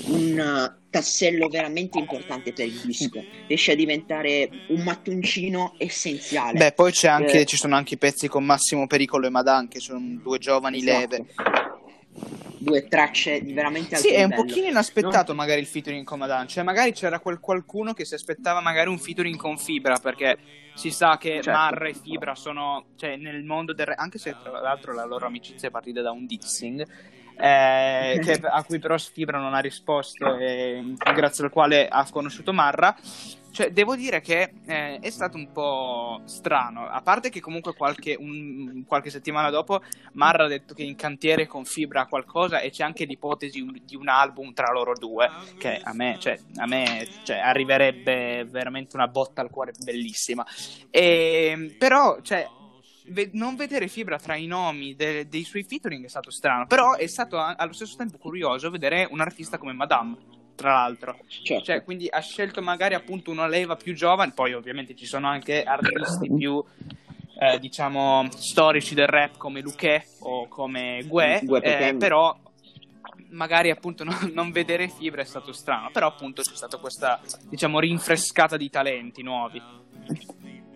un 0.07 0.75
tassello 0.89 1.47
veramente 1.47 1.99
importante 1.99 2.53
per 2.53 2.65
il 2.65 2.81
disco, 2.85 3.23
riesce 3.47 3.73
a 3.73 3.75
diventare 3.75 4.49
un 4.69 4.81
mattoncino 4.81 5.75
essenziale. 5.77 6.57
Beh, 6.57 6.71
poi 6.71 6.91
anche, 7.03 7.41
eh, 7.41 7.45
ci 7.45 7.57
sono 7.57 7.75
anche 7.75 7.95
i 7.95 7.97
pezzi 7.97 8.27
con 8.27 8.43
Massimo 8.43 8.87
Pericolo 8.87 9.27
e 9.27 9.29
Madan, 9.29 9.67
che 9.67 9.79
sono 9.79 9.99
due 10.23 10.39
giovani 10.39 10.77
esatto. 10.77 10.99
leve 10.99 11.25
due 12.63 12.87
tracce 12.87 13.41
di 13.41 13.53
veramente 13.53 13.95
alto 13.95 14.07
Sì, 14.07 14.13
livello. 14.13 14.33
è 14.33 14.37
un 14.37 14.45
pochino 14.45 14.67
inaspettato 14.67 15.31
no? 15.31 15.37
magari 15.37 15.59
il 15.59 15.67
featuring 15.67 16.05
con 16.05 16.19
Madan, 16.19 16.47
cioè 16.47 16.63
magari 16.63 16.93
c'era 16.93 17.19
quel 17.19 17.39
qualcuno 17.39 17.93
che 17.93 18.05
si 18.05 18.13
aspettava 18.15 18.61
magari 18.61 18.89
un 18.89 18.97
featuring 18.97 19.35
con 19.35 19.57
Fibra, 19.57 19.97
perché 19.97 20.37
si 20.73 20.89
sa 20.89 21.17
che 21.17 21.35
certo. 21.35 21.51
Marra 21.51 21.87
e 21.87 21.93
Fibra 21.93 22.35
sono, 22.35 22.85
cioè 22.95 23.15
nel 23.17 23.43
mondo 23.43 23.73
del... 23.73 23.93
anche 23.95 24.17
se 24.17 24.35
tra 24.41 24.59
l'altro 24.59 24.93
la 24.93 25.05
loro 25.05 25.25
amicizia 25.25 25.67
è 25.67 25.71
partita 25.71 26.01
da 26.01 26.11
un 26.11 26.25
dissing, 26.25 26.85
eh, 27.37 28.19
che, 28.21 28.39
a 28.43 28.63
cui 28.63 28.79
però 28.79 28.97
Fibra 28.97 29.37
non 29.37 29.53
ha 29.53 29.59
risposto 29.59 30.37
e 30.37 30.95
grazie 31.13 31.43
al 31.43 31.51
quale 31.51 31.87
ha 31.87 32.07
conosciuto 32.09 32.53
Marra 32.53 32.95
cioè, 33.53 33.71
devo 33.71 33.95
dire 33.95 34.19
che 34.19 34.53
eh, 34.65 34.97
è 34.99 35.09
stato 35.11 35.37
un 35.37 35.51
po' 35.51 36.21
strano. 36.25 36.87
A 36.87 37.01
parte 37.03 37.29
che 37.29 37.39
comunque 37.39 37.75
qualche, 37.75 38.15
un, 38.19 38.83
qualche, 38.87 39.11
settimana 39.11 39.51
dopo 39.51 39.83
Marra 40.13 40.45
ha 40.45 40.47
detto 40.47 40.73
che 40.73 40.81
in 40.81 40.95
cantiere 40.95 41.45
con 41.45 41.63
Fibra 41.63 42.07
qualcosa 42.07 42.61
e 42.61 42.71
c'è 42.71 42.83
anche 42.83 43.05
l'ipotesi 43.05 43.59
un, 43.59 43.79
di 43.85 43.95
un 43.95 44.07
album 44.07 44.53
tra 44.53 44.71
loro 44.71 44.93
due, 44.95 45.29
che 45.59 45.79
a 45.83 45.93
me, 45.93 46.17
cioè, 46.19 46.39
a 46.55 46.65
me 46.65 47.07
cioè, 47.23 47.37
arriverebbe 47.37 48.43
veramente 48.45 48.95
una 48.95 49.07
botta 49.07 49.41
al 49.41 49.51
cuore 49.51 49.73
bellissima. 49.83 50.43
E, 50.89 51.75
però, 51.77 52.21
cioè, 52.21 52.49
non 53.33 53.55
vedere 53.55 53.87
Fibra 53.87 54.17
tra 54.17 54.35
i 54.35 54.47
nomi 54.47 54.95
de- 54.95 55.27
dei 55.27 55.43
suoi 55.43 55.63
featuring 55.63 56.05
è 56.05 56.09
stato 56.09 56.31
strano, 56.31 56.65
però 56.65 56.95
è 56.95 57.05
stato 57.05 57.37
allo 57.37 57.73
stesso 57.73 57.97
tempo 57.97 58.17
curioso 58.17 58.71
vedere 58.71 59.07
un 59.11 59.21
artista 59.21 59.59
come 59.59 59.73
Madame 59.73 60.41
tra 60.55 60.73
l'altro. 60.73 61.17
Certo. 61.27 61.63
Cioè, 61.63 61.83
quindi 61.83 62.07
ha 62.09 62.19
scelto 62.19 62.61
magari 62.61 62.93
appunto 62.93 63.31
una 63.31 63.47
leva 63.47 63.75
più 63.75 63.93
giovane, 63.93 64.31
poi 64.33 64.53
ovviamente 64.53 64.95
ci 64.95 65.05
sono 65.05 65.27
anche 65.27 65.63
artisti 65.63 66.31
più 66.33 66.63
eh, 67.39 67.59
diciamo 67.59 68.27
storici 68.35 68.95
del 68.95 69.07
rap 69.07 69.37
come 69.37 69.61
Luque 69.61 70.05
o 70.19 70.47
come 70.47 71.03
Gue, 71.05 71.41
eh, 71.61 71.95
però 71.95 72.37
magari 73.29 73.69
appunto 73.69 74.03
non, 74.05 74.31
non, 74.33 74.51
vedere 74.51 74.87
Fibra 74.87 75.21
è 75.21 75.25
stato 75.25 75.51
strano, 75.51 75.89
però 75.91 76.07
appunto 76.07 76.41
c'è 76.41 76.55
stata 76.55 76.77
questa 76.77 77.19
diciamo 77.49 77.79
rinfrescata 77.79 78.57
di 78.57 78.69
talenti 78.69 79.23
nuovi. 79.23 79.61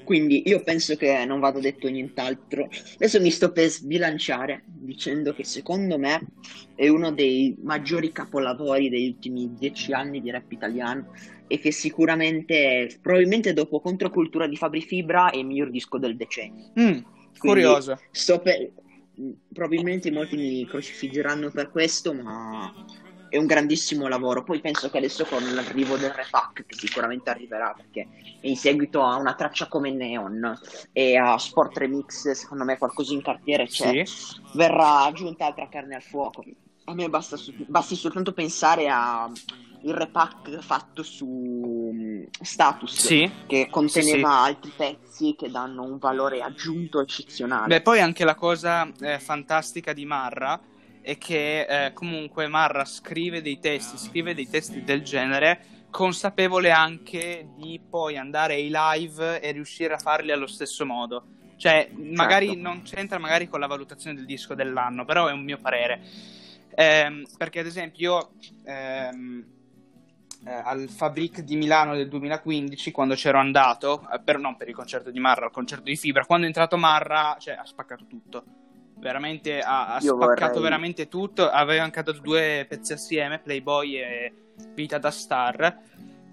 Quindi 0.08 0.44
io 0.48 0.64
penso 0.64 0.96
che 0.96 1.26
non 1.26 1.42
vada 1.42 1.60
detto 1.60 1.90
nient'altro. 1.90 2.70
Adesso 2.94 3.20
mi 3.20 3.30
sto 3.30 3.52
per 3.52 3.68
sbilanciare 3.68 4.64
dicendo 4.66 5.34
che 5.34 5.44
secondo 5.44 5.98
me 5.98 6.28
è 6.76 6.88
uno 6.88 7.12
dei 7.12 7.58
maggiori 7.62 8.14
capolavori 8.14 8.88
degli 8.88 9.10
ultimi 9.10 9.54
dieci 9.60 9.92
anni 9.92 10.22
di 10.22 10.32
rap 10.32 10.50
italiano 10.50 11.12
e 11.48 11.60
che 11.60 11.74
sicuramente, 11.74 12.98
probabilmente 13.02 13.52
dopo 13.52 13.82
Controcultura 13.82 14.48
di 14.48 14.56
Fabri 14.56 14.80
Fibra, 14.80 15.30
è 15.30 15.36
il 15.40 15.46
miglior 15.46 15.72
disco 15.72 15.98
del 15.98 16.16
decennio. 16.16 16.72
Mm, 16.80 17.00
curioso. 17.38 18.00
Per... 18.42 18.72
Probabilmente 19.52 20.10
molti 20.10 20.38
mi 20.38 20.66
crocifiggeranno 20.66 21.52
per 21.52 21.70
questo, 21.70 22.14
ma 22.14 22.74
è 23.30 23.38
un 23.38 23.46
grandissimo 23.46 24.08
lavoro. 24.08 24.44
Poi 24.44 24.60
penso 24.60 24.90
che 24.90 24.98
adesso 24.98 25.26
con 25.26 25.44
l'arrivo 25.54 25.98
del 25.98 26.12
repack, 26.12 26.66
che 26.66 26.76
sicuramente 26.76 27.30
arriverà, 27.30 27.74
perché 27.76 28.08
in 28.42 28.56
seguito 28.56 29.04
a 29.04 29.16
una 29.16 29.34
traccia 29.34 29.68
come 29.68 29.92
Neon 29.92 30.60
e 30.92 31.18
a 31.18 31.38
Sport 31.38 31.78
Remix, 31.78 32.32
secondo 32.32 32.64
me 32.64 32.78
qualcosa 32.78 33.14
in 33.14 33.22
cartiere 33.22 33.68
c'è, 33.68 34.06
sì. 34.06 34.42
verrà 34.54 35.04
aggiunta 35.04 35.46
altra 35.46 35.68
carne 35.70 35.96
al 35.96 36.04
fuoco. 36.04 36.44
A 36.86 36.94
me 36.94 37.10
basta, 37.10 37.36
basti 37.68 37.96
soltanto 37.96 38.32
pensare 38.32 38.88
a 38.90 39.30
il 39.84 39.94
repack 39.94 40.60
fatto 40.60 41.04
su 41.04 41.92
mm, 41.94 42.24
Status 42.42 42.94
sì, 42.94 43.32
che 43.46 43.68
conteneva 43.70 44.30
sì. 44.30 44.50
altri 44.50 44.72
pezzi 44.76 45.36
che 45.38 45.50
danno 45.50 45.84
un 45.84 45.98
valore 45.98 46.42
aggiunto 46.42 47.00
eccezionale. 47.00 47.68
Beh, 47.68 47.82
poi 47.82 48.00
anche 48.02 48.26
la 48.26 48.36
cosa 48.36 48.90
eh, 49.00 49.20
fantastica 49.20 49.94
di 49.94 50.06
Marra 50.06 50.60
è 51.08 51.18
che 51.18 51.62
eh, 51.62 51.94
comunque 51.94 52.48
Marra 52.48 52.84
scrive 52.84 53.42
dei 53.42 53.60
testi, 53.60 53.98
scrive 53.98 54.36
dei 54.36 54.50
testi 54.50 54.84
del 54.84 55.04
genere, 55.04 55.86
consapevole 55.90 56.70
anche 56.70 57.48
di 57.56 57.80
poi 57.80 58.18
andare 58.18 58.56
ai 58.56 58.70
live 58.70 59.40
e 59.40 59.52
riuscire 59.54 59.94
a 59.94 60.00
farli 60.00 60.34
allo 60.34 60.48
stesso 60.48 60.86
modo. 60.86 61.26
Cioè, 61.56 61.92
magari 61.94 62.48
certo. 62.48 62.62
non 62.62 62.82
c'entra 62.82 63.20
magari 63.20 63.48
con 63.48 63.62
la 63.62 63.68
valutazione 63.68 64.18
del 64.18 64.26
disco 64.26 64.54
dell'anno, 64.54 65.06
però 65.06 65.28
è 65.28 65.32
un 65.32 65.46
mio 65.46 65.58
parere. 65.60 66.02
Eh, 66.76 67.26
perché 67.38 67.62
ad 67.62 67.68
esempio 67.68 68.02
io 68.02 68.32
ehm, 68.66 69.46
eh, 70.46 70.52
al 70.52 70.90
Fabric 70.90 71.40
di 71.40 71.56
Milano 71.56 71.96
del 71.96 72.10
2015, 72.10 72.92
quando 72.92 73.16
c'ero 73.16 73.40
andato, 73.40 74.06
eh, 74.12 74.20
per, 74.20 74.40
non 74.40 74.58
per 74.58 74.68
il 74.68 74.76
concerto 74.76 75.10
di 75.10 75.20
Marra, 75.20 75.46
al 75.46 75.52
concerto 75.52 75.86
di 75.86 75.96
Fibra, 75.96 76.26
quando 76.26 76.44
è 76.44 76.50
entrato 76.50 76.76
Marra, 76.76 77.38
cioè, 77.40 77.54
ha 77.54 77.66
spaccato 77.66 78.06
tutto 78.08 78.66
veramente 79.00 79.60
ha, 79.60 79.96
ha 79.96 80.00
spaccato 80.00 80.54
vorrei... 80.54 80.62
veramente 80.62 81.08
tutto. 81.08 81.50
Aveva 81.50 81.90
cantato 81.90 82.20
due 82.20 82.66
pezzi 82.68 82.94
assieme, 82.94 83.40
Playboy 83.40 83.96
e 83.96 84.34
Vita 84.74 84.98
da 84.98 85.12
Star. 85.12 85.82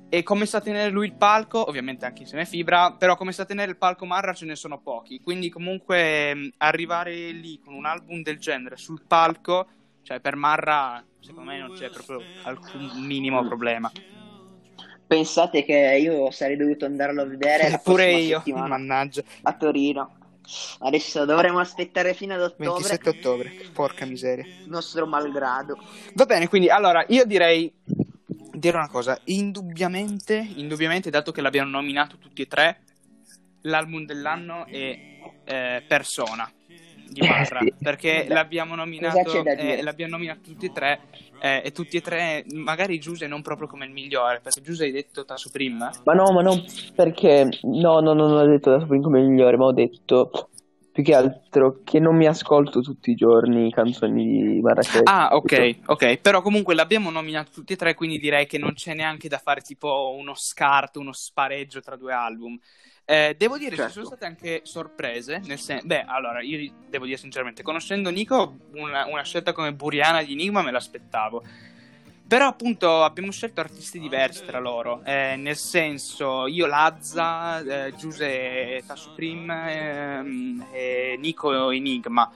e 0.09 0.23
come 0.23 0.47
sa 0.47 0.61
tenere 0.61 0.91
lui 0.91 1.07
il 1.07 1.15
palco, 1.15 1.69
ovviamente 1.69 2.05
anche 2.05 2.23
insieme 2.23 2.45
a 2.45 2.47
Fibra, 2.47 2.93
però 2.93 3.17
come 3.17 3.33
sa 3.33 3.45
tenere 3.45 3.73
il 3.73 3.77
palco 3.77 4.07
Marra 4.07 4.33
ce 4.33 4.45
ne 4.45 4.55
sono 4.55 4.79
pochi, 4.79 5.21
quindi 5.21 5.49
comunque 5.49 6.53
arrivare 6.59 7.33
lì 7.33 7.59
con 7.59 7.75
un 7.75 7.85
album 7.85 8.23
del 8.23 8.39
genere 8.39 8.77
sul 8.77 9.03
palco, 9.07 9.67
cioè 10.03 10.21
per 10.21 10.37
Marra 10.37 11.05
secondo 11.19 11.51
me 11.51 11.59
non 11.59 11.73
c'è 11.73 11.91
proprio 11.91 12.21
alcun 12.45 13.05
minimo 13.05 13.45
problema. 13.45 13.91
Pensate 15.07 15.65
che 15.65 15.99
io 16.01 16.31
sarei 16.31 16.57
dovuto 16.57 16.85
andarlo 16.87 17.23
a 17.23 17.27
vedere 17.27 17.81
pure 17.83 18.13
io, 18.13 18.43
mannaggia. 18.47 19.23
A 19.43 19.53
Torino. 19.55 20.19
Adesso 20.81 21.25
dovremo 21.25 21.59
aspettare 21.59 22.15
fino 22.15 22.35
ad 22.35 22.43
ottobre. 22.43 22.69
27 22.69 23.09
ottobre, 23.09 23.53
porca 23.73 24.05
miseria. 24.05 24.45
Nostro 24.67 25.07
malgrado. 25.07 25.79
Va 26.15 26.27
bene, 26.27 26.49
quindi 26.49 26.69
allora 26.69 27.05
io 27.09 27.25
direi 27.25 27.73
dire 28.53 28.77
una 28.77 28.89
cosa, 28.89 29.19
indubbiamente, 29.25 30.35
indubbiamente, 30.57 31.11
dato 31.11 31.33
che 31.33 31.41
l'abbiamo 31.41 31.71
nominato 31.71 32.19
tutti 32.19 32.43
e 32.43 32.47
tre, 32.47 32.81
l'album 33.63 34.05
dell'anno 34.05 34.67
è 34.67 34.99
eh, 35.45 35.85
Persona 35.87 36.51
di 37.15 37.27
Barra, 37.27 37.61
sì. 37.61 37.73
perché 37.81 38.27
l'abbiamo 38.29 38.75
nominato, 38.75 39.45
eh, 39.45 39.83
l'abbiamo 39.83 40.13
nominato 40.13 40.41
tutti 40.43 40.67
e 40.67 40.73
tre 40.73 41.01
eh, 41.41 41.63
e 41.65 41.73
tutti 41.73 41.97
e 41.97 42.01
tre, 42.01 42.45
magari 42.53 42.99
Giuse 42.99 43.27
non 43.27 43.43
proprio 43.43 43.69
come 43.69 43.87
il 43.87 43.93
migliore, 43.93 44.41
perché 44.41 44.61
Giuse 44.61 44.85
hai 44.85 44.93
detto 44.93 45.25
Tasso 45.25 45.51
prima. 45.51 45.91
Ma 46.05 46.13
no, 46.13 46.33
ma 46.33 46.43
non 46.43 46.63
perché, 46.95 47.49
no, 47.63 48.01
no, 48.01 48.13
no 48.13 48.27
non 48.27 48.33
ho 48.33 48.47
detto 48.47 48.71
Tasso 48.73 48.87
prima 48.87 49.05
come 49.05 49.21
il 49.21 49.29
migliore, 49.29 49.57
ma 49.57 49.65
ho 49.65 49.73
detto 49.73 50.51
più 50.95 51.03
che 51.03 51.15
altro 51.15 51.81
che 51.83 51.99
non 51.99 52.15
mi 52.15 52.27
ascolto 52.27 52.81
tutti 52.81 53.11
i 53.11 53.15
giorni 53.17 53.73
canzoni 53.73 54.53
di 54.53 54.61
Marrakesh. 54.61 55.01
Ah, 55.03 55.31
ok, 55.33 55.79
ok. 55.87 56.19
Però 56.19 56.41
comunque 56.41 56.77
l'abbiamo 56.77 57.11
nominato 57.11 57.51
tutti 57.53 57.73
e 57.73 57.77
tre, 57.77 57.95
quindi 57.95 58.21
direi 58.21 58.47
che 58.47 58.59
non 58.59 58.75
c'è 58.75 58.95
neanche 58.95 59.29
da 59.29 59.39
fare 59.39 59.61
tipo 59.61 60.15
uno 60.17 60.35
scarto, 60.37 61.01
uno 61.01 61.13
spareggio 61.13 61.81
tra 61.81 61.97
due 61.97 62.13
album. 62.13 62.57
Eh, 63.07 63.35
devo 63.37 63.59
dire, 63.59 63.77
certo. 63.77 63.87
ci 63.87 63.93
sono 63.93 64.07
state 64.07 64.25
anche 64.25 64.61
sorprese. 64.65 65.43
Nel 65.45 65.59
sen- 65.59 65.81
Beh, 65.85 66.05
allora, 66.07 66.41
io 66.41 66.73
devo 66.89 67.05
dire 67.05 67.19
sinceramente, 67.19 67.63
conoscendo 67.63 68.11
Nico, 68.11 68.57
una, 68.73 69.07
una 69.07 69.23
scelta 69.23 69.53
come 69.53 69.73
Buriana 69.75 70.23
di 70.23 70.33
Enigma 70.33 70.63
me 70.63 70.71
l'aspettavo. 70.71 71.43
Però 72.27 72.47
appunto 72.47 73.05
abbiamo 73.05 73.31
scelto 73.31 73.61
artisti 73.61 73.99
diversi 74.01 74.45
tra 74.47 74.59
loro, 74.59 75.03
eh, 75.05 75.37
nel 75.37 75.57
senso 75.57 76.47
io 76.47 76.67
Lazza, 76.67 77.61
eh, 77.61 77.95
Giuse 77.95 78.83
Tasuprim 78.87 79.51
ehm, 79.51 80.67
e 80.73 81.17
Nico 81.19 81.71
Enigma. 81.71 82.31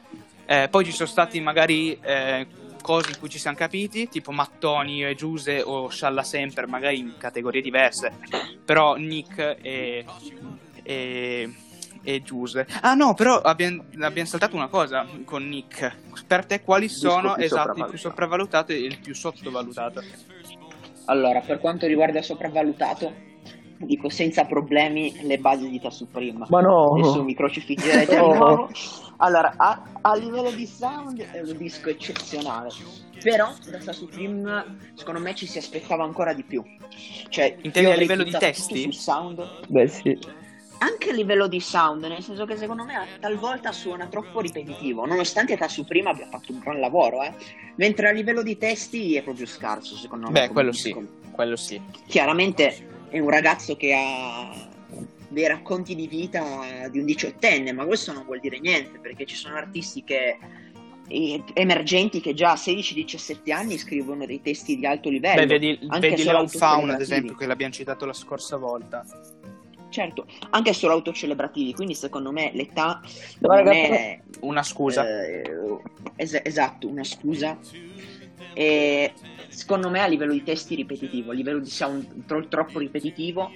Eh, 0.45 0.69
poi 0.71 0.85
ci 0.85 0.93
sono 0.93 1.09
stati 1.09 1.41
magari 1.41 1.99
eh, 2.03 2.47
cose 2.83 3.11
in 3.11 3.19
cui 3.19 3.31
ci 3.31 3.39
siamo 3.39 3.57
capiti, 3.57 4.09
tipo 4.09 4.31
Mattoni 4.31 5.05
e 5.05 5.15
Giuse 5.15 5.63
o 5.63 5.89
Scialla 5.89 6.23
Sempre, 6.23 6.67
magari 6.67 6.99
in 6.99 7.15
categorie 7.19 7.63
diverse, 7.63 8.13
però 8.65 8.97
Nick 8.97 9.39
e, 9.61 10.05
e 10.89 11.53
e 12.03 12.23
Giuse. 12.23 12.67
Ah 12.81 12.95
no, 12.95 13.15
però 13.15 13.41
abbiamo, 13.41 13.85
abbiamo, 14.01 14.29
saltato 14.29 14.57
una 14.57 14.69
cosa 14.69 15.07
con 15.25 15.47
Nick. 15.47 15.95
Per 16.27 16.47
te 16.47 16.63
quali 16.63 16.89
sono 16.89 17.37
esatto, 17.37 17.81
il 17.81 17.87
più 17.91 17.99
sopravvalutato 17.99 18.73
e 18.73 18.77
il 18.77 18.99
più 18.99 19.15
sottovalutato? 19.15 20.03
Allora, 21.07 21.41
per 21.41 21.59
quanto 21.59 21.87
riguarda 21.87 22.23
sopravvalutato, 22.23 23.13
dico 23.79 24.09
senza 24.09 24.45
problemi 24.45 25.15
le 25.23 25.39
basi 25.39 25.69
di 25.69 25.81
Supreme. 25.91 26.47
Ma 26.49 26.61
no! 26.61 26.95
Adesso 26.95 27.23
mi 27.23 27.35
crocifiggerete 27.35 28.17
no. 28.17 28.33
di 28.33 28.39
nuovo. 28.39 28.71
Allora, 29.19 29.55
a, 29.57 29.83
a, 30.01 30.15
livello 30.15 30.51
di 30.51 30.67
sound 30.67 31.21
è 31.21 31.41
un 31.41 31.57
disco 31.57 31.91
eccezionale. 31.91 32.71
Però 33.21 33.53
da 33.83 33.93
Supreme 33.93 34.93
secondo 34.95 35.21
me 35.21 35.35
ci 35.35 35.47
si 35.47 35.59
aspettava 35.59 36.05
ancora 36.05 36.33
di 36.33 36.45
più. 36.45 36.63
Cioè, 37.29 37.57
Intendi 37.63 37.91
a 37.91 37.97
livello 37.97 38.23
di 38.23 38.31
testi? 38.31 38.83
Sul 38.83 38.95
sound. 38.95 39.67
Beh 39.67 39.89
sì 39.89 40.19
anche 40.79 41.11
a 41.11 41.13
livello 41.13 41.47
di 41.47 41.61
sound, 41.61 42.05
nel 42.05 42.23
senso 42.23 42.45
che 42.45 42.57
secondo 42.57 42.85
me 42.85 43.07
talvolta 43.21 43.73
suona 43.73 44.07
troppo 44.07 44.41
ripetitivo, 44.41 45.05
nonostante 45.05 45.57
Tassu 45.57 45.85
prima 45.85 46.11
abbia 46.11 46.27
fatto 46.29 46.53
un 46.53 46.61
gran 46.61 46.81
lavoro, 46.81 47.23
eh. 47.23 47.33
mentre 47.77 48.09
a 48.09 48.13
livello 48.13 48.43
di 48.43 48.57
testi 48.57 49.17
è 49.17 49.23
proprio 49.23 49.47
scarso, 49.47 49.97
secondo 49.97 50.31
me. 50.31 50.47
Beh, 50.47 50.49
quello 50.53 50.73
sì, 50.73 50.95
quello 51.33 51.57
sì. 51.57 51.81
Chiaramente 52.07 53.07
è 53.09 53.19
un 53.19 53.31
ragazzo 53.31 53.77
che 53.77 53.95
ha 53.95 54.67
dei 55.31 55.47
racconti 55.47 55.95
di 55.95 56.07
vita 56.07 56.89
di 56.91 56.99
un 56.99 57.05
diciottenne, 57.05 57.73
ma 57.73 57.85
questo 57.85 58.13
non 58.13 58.25
vuol 58.25 58.41
dire 58.41 58.59
niente, 58.59 58.99
perché 58.99 59.27
ci 59.27 59.37
sono 59.37 59.57
artisti 59.57 60.03
che 60.05 60.39
emergenti 61.09 62.21
che 62.21 62.35
già 62.35 62.53
a 62.53 62.55
16-17 62.55 63.51
anni 63.53 63.79
scrivono 63.79 64.27
dei 64.27 64.43
testi 64.43 64.77
di 64.77 64.87
alto 64.87 65.09
livello. 65.09 65.41
Beh, 65.41 65.47
vedi, 65.47 65.79
vedi 66.01 66.25
Lone 66.25 66.49
Faun, 66.49 66.91
ad 66.91 67.01
esempio, 67.01 67.35
che 67.35 67.47
l'abbiamo 67.47 67.73
citato 67.73 68.05
la 68.05 68.13
scorsa 68.13 68.57
volta. 68.57 69.05
Certo, 69.99 70.27
anche 70.51 70.73
solo 70.75 70.93
autocelebrativi, 70.93 71.75
quindi 71.75 71.93
secondo 71.93 72.31
me 72.31 72.53
l'età 72.55 73.01
no, 73.41 73.49
non 73.49 73.57
ragazzi, 73.57 73.79
è 73.81 74.21
una 74.43 74.63
scusa. 74.63 75.05
Eh, 75.05 75.43
es- 76.15 76.41
esatto, 76.45 76.87
una 76.87 77.03
scusa. 77.03 77.59
E 78.55 79.13
secondo 79.49 79.91
me 79.91 79.99
a 79.99 80.07
livello 80.07 80.35
di 80.35 80.45
testi 80.45 80.77
ripetitivo, 80.77 81.33
a 81.33 81.35
livello 81.35 81.59
di 81.59 81.69
sound 81.69 82.27
tro- 82.27 82.47
troppo 82.47 82.79
ripetitivo, 82.79 83.51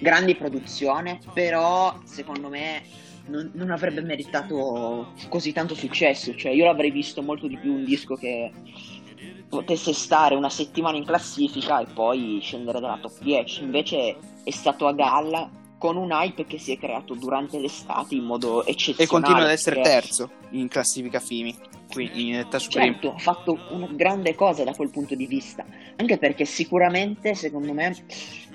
grande 0.00 0.34
produzione, 0.34 1.20
però 1.32 1.96
secondo 2.02 2.48
me 2.48 2.82
non, 3.26 3.52
non, 3.54 3.70
avrebbe 3.70 4.00
meritato 4.00 5.12
così 5.28 5.52
tanto 5.52 5.76
successo. 5.76 6.34
Cioè, 6.34 6.50
io 6.50 6.64
l'avrei 6.64 6.90
visto 6.90 7.22
molto 7.22 7.46
di 7.46 7.56
più 7.56 7.72
un 7.72 7.84
disco 7.84 8.16
che 8.16 8.50
potesse 9.48 9.92
stare 9.92 10.34
una 10.34 10.50
settimana 10.50 10.96
in 10.96 11.04
classifica 11.04 11.78
e 11.78 11.86
poi 11.86 12.40
scendere 12.42 12.80
dalla 12.80 12.98
top 13.00 13.20
10. 13.20 13.62
Invece 13.62 14.16
è 14.42 14.50
stato 14.50 14.88
a 14.88 14.92
galla 14.92 15.62
con 15.84 15.98
un 15.98 16.12
hype 16.12 16.46
che 16.46 16.58
si 16.58 16.72
è 16.72 16.78
creato 16.78 17.12
durante 17.12 17.58
l'estate 17.58 18.14
in 18.14 18.24
modo 18.24 18.64
eccezionale. 18.64 19.04
E 19.04 19.06
continua 19.06 19.42
ad 19.42 19.50
essere 19.50 19.82
terzo 19.82 20.30
in 20.52 20.66
classifica 20.66 21.20
FIMI. 21.20 21.54
Qui 21.94 22.28
in 22.28 22.34
età 22.36 22.58
certo, 22.58 23.14
ha 23.14 23.18
fatto 23.18 23.56
una 23.70 23.88
grande 23.92 24.34
cosa 24.34 24.64
da 24.64 24.74
quel 24.74 24.90
punto 24.90 25.14
di 25.14 25.26
vista. 25.26 25.64
Anche 25.96 26.18
perché 26.18 26.44
sicuramente, 26.44 27.34
secondo 27.34 27.72
me, 27.72 27.94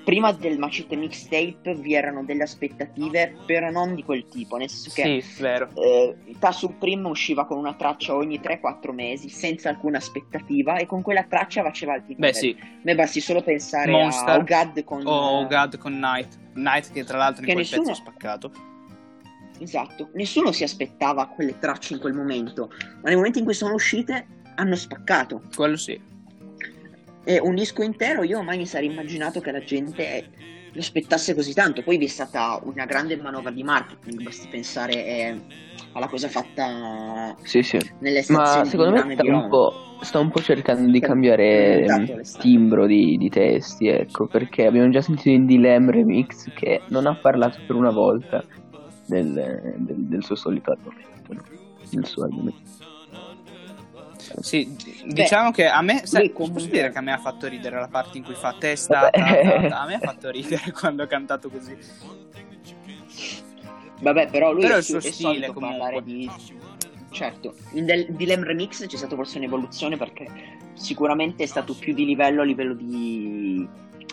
prima 0.04 0.30
del 0.32 0.58
Macete 0.58 0.94
Mixtape 0.94 1.74
vi 1.76 1.94
erano 1.94 2.22
delle 2.22 2.42
aspettative, 2.42 3.34
però 3.46 3.70
non 3.70 3.94
di 3.94 4.04
quel 4.04 4.26
tipo. 4.26 4.56
Nel 4.56 4.68
senso 4.68 4.90
che 4.94 5.22
sì, 5.22 5.42
vero. 5.42 5.70
Eh, 5.74 6.16
Tasul 6.38 6.74
Prim 6.74 7.06
usciva 7.06 7.46
con 7.46 7.56
una 7.56 7.72
traccia 7.74 8.14
ogni 8.14 8.38
3-4 8.40 8.92
mesi 8.92 9.30
senza 9.30 9.70
alcuna 9.70 9.96
aspettativa 9.96 10.76
e 10.76 10.84
con 10.84 11.00
quella 11.00 11.24
traccia 11.24 11.62
faceva 11.62 11.94
altri 11.94 12.16
Beh, 12.16 12.34
sì. 12.34 12.56
Me 12.82 12.94
basti 12.94 13.20
solo 13.20 13.42
pensare 13.42 13.90
Monster, 13.90 14.28
a 14.28 14.36
Ogad 14.36 14.84
con, 14.84 15.02
oh, 15.06 15.46
God 15.46 15.78
con 15.78 15.98
Night. 15.98 16.38
Night 16.54 16.92
che 16.92 17.04
tra 17.04 17.16
l'altro 17.16 17.40
in 17.40 17.52
quel 17.52 17.58
nessuno... 17.58 17.82
pezzo 17.84 17.94
spaccato. 17.94 18.68
Esatto, 19.60 20.08
nessuno 20.14 20.52
si 20.52 20.64
aspettava 20.64 21.26
quelle 21.26 21.58
tracce 21.58 21.92
in 21.92 22.00
quel 22.00 22.14
momento, 22.14 22.70
ma 23.02 23.08
nel 23.08 23.16
momento 23.16 23.38
in 23.38 23.44
cui 23.44 23.52
sono 23.52 23.74
uscite 23.74 24.26
hanno 24.54 24.74
spaccato. 24.74 25.42
Quello 25.54 25.76
sì. 25.76 26.00
E 27.22 27.38
un 27.38 27.54
disco 27.54 27.82
intero 27.82 28.22
io 28.22 28.42
mai 28.42 28.56
mi 28.56 28.66
sarei 28.66 28.90
immaginato 28.90 29.40
che 29.40 29.52
la 29.52 29.60
gente 29.60 30.30
lo 30.72 30.80
aspettasse 30.80 31.34
così 31.34 31.52
tanto. 31.52 31.82
Poi 31.82 31.98
vi 31.98 32.06
è 32.06 32.08
stata 32.08 32.58
una 32.62 32.86
grande 32.86 33.16
manovra 33.16 33.50
di 33.50 33.62
marketing, 33.62 34.22
basti 34.22 34.48
pensare 34.48 34.92
eh, 34.94 35.40
alla 35.92 36.08
cosa 36.08 36.28
fatta 36.28 37.34
sì, 37.42 37.62
sì. 37.62 37.78
nelle 37.98 38.22
stazioni 38.22 38.58
Ma 38.58 38.64
secondo 38.64 39.04
me 39.04 39.14
sta 39.14 39.22
un, 39.24 39.48
sta 40.00 40.18
un, 40.20 40.30
po', 40.30 40.40
cercando 40.40 40.90
di 40.90 41.00
cambiare 41.00 41.84
il 41.84 42.36
timbro 42.38 42.86
di, 42.86 43.18
di, 43.18 43.28
testi, 43.28 43.88
ecco, 43.88 44.26
perché 44.26 44.64
abbiamo 44.64 44.88
già 44.88 45.02
sentito 45.02 45.28
in 45.28 45.44
Dilem 45.44 45.90
Remix 45.90 46.50
che 46.54 46.80
non 46.88 47.06
ha 47.06 47.14
parlato 47.14 47.58
per 47.66 47.76
una 47.76 47.90
volta 47.90 48.42
del, 49.10 49.74
del, 49.76 49.96
del 49.96 50.24
suo 50.24 50.36
solito 50.36 50.70
argomento, 50.70 51.34
no? 51.34 51.42
del 51.90 52.06
suo 52.06 52.24
argomento. 52.24 52.88
Sì, 54.40 54.76
diciamo 55.06 55.50
Beh, 55.50 55.56
che 55.56 55.66
a 55.66 55.82
me, 55.82 56.06
sai, 56.06 56.32
comunque... 56.32 56.60
posso 56.60 56.72
dire 56.72 56.90
che 56.90 56.98
a 56.98 57.00
me 57.00 57.12
ha 57.12 57.18
fatto 57.18 57.48
ridere 57.48 57.80
la 57.80 57.88
parte 57.88 58.18
in 58.18 58.24
cui 58.24 58.34
fa 58.34 58.54
testa, 58.58 59.10
ta, 59.10 59.10
ta, 59.10 59.68
ta, 59.68 59.80
a 59.80 59.86
me 59.86 59.94
ha 59.94 59.98
fatto 60.02 60.30
ridere 60.30 60.70
quando 60.78 61.02
ha 61.02 61.06
cantato 61.06 61.50
così. 61.50 61.76
Vabbè, 64.00 64.30
però 64.30 64.52
lui 64.52 64.62
però 64.62 64.74
è, 64.74 64.78
il 64.78 64.84
suo 64.84 64.98
è 64.98 65.00
stile 65.00 65.48
comunque. 65.48 65.78
parlare 65.78 66.02
di 66.02 66.30
certo, 67.10 67.54
in 67.72 67.86
del 67.86 68.06
Dilem 68.10 68.44
Remix 68.44 68.86
c'è 68.86 68.96
stata 68.96 69.16
forse 69.16 69.38
un'evoluzione 69.38 69.96
perché 69.96 70.26
sicuramente 70.74 71.42
è 71.42 71.46
stato 71.46 71.74
più 71.74 71.92
di 71.92 72.04
livello 72.04 72.42
a 72.42 72.44
livello 72.44 72.74
di 72.74 73.68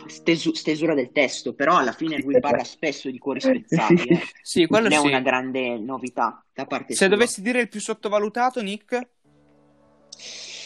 stesu- 0.08 0.56
stesura 0.56 0.94
del 0.94 1.12
testo, 1.12 1.54
però 1.54 1.78
alla 1.78 1.92
fine 1.92 2.20
lui 2.20 2.40
parla 2.40 2.64
spesso 2.64 3.10
di 3.10 3.18
cuori 3.18 3.40
spezzati. 3.40 4.08
Eh. 4.08 4.22
sì, 4.42 4.66
quello 4.66 4.90
non 4.90 5.00
sì. 5.00 5.06
è 5.06 5.10
una 5.10 5.22
grande 5.22 5.78
novità 5.78 6.44
da 6.54 6.66
parte 6.66 6.94
Se 6.94 7.06
sua. 7.06 7.08
dovessi 7.08 7.42
dire 7.42 7.62
il 7.62 7.70
più 7.70 7.80
sottovalutato, 7.80 8.62
Nick? 8.62 9.08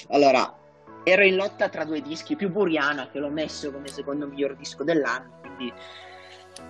Allora, 0.09 0.57
ero 1.03 1.23
in 1.23 1.35
lotta 1.35 1.69
tra 1.69 1.83
due 1.83 2.01
dischi, 2.01 2.35
più 2.35 2.49
Buriana 2.49 3.09
che 3.09 3.19
l'ho 3.19 3.29
messo 3.29 3.71
come 3.71 3.87
secondo 3.87 4.27
miglior 4.27 4.55
disco 4.55 4.83
dell'anno, 4.83 5.39
quindi... 5.41 5.73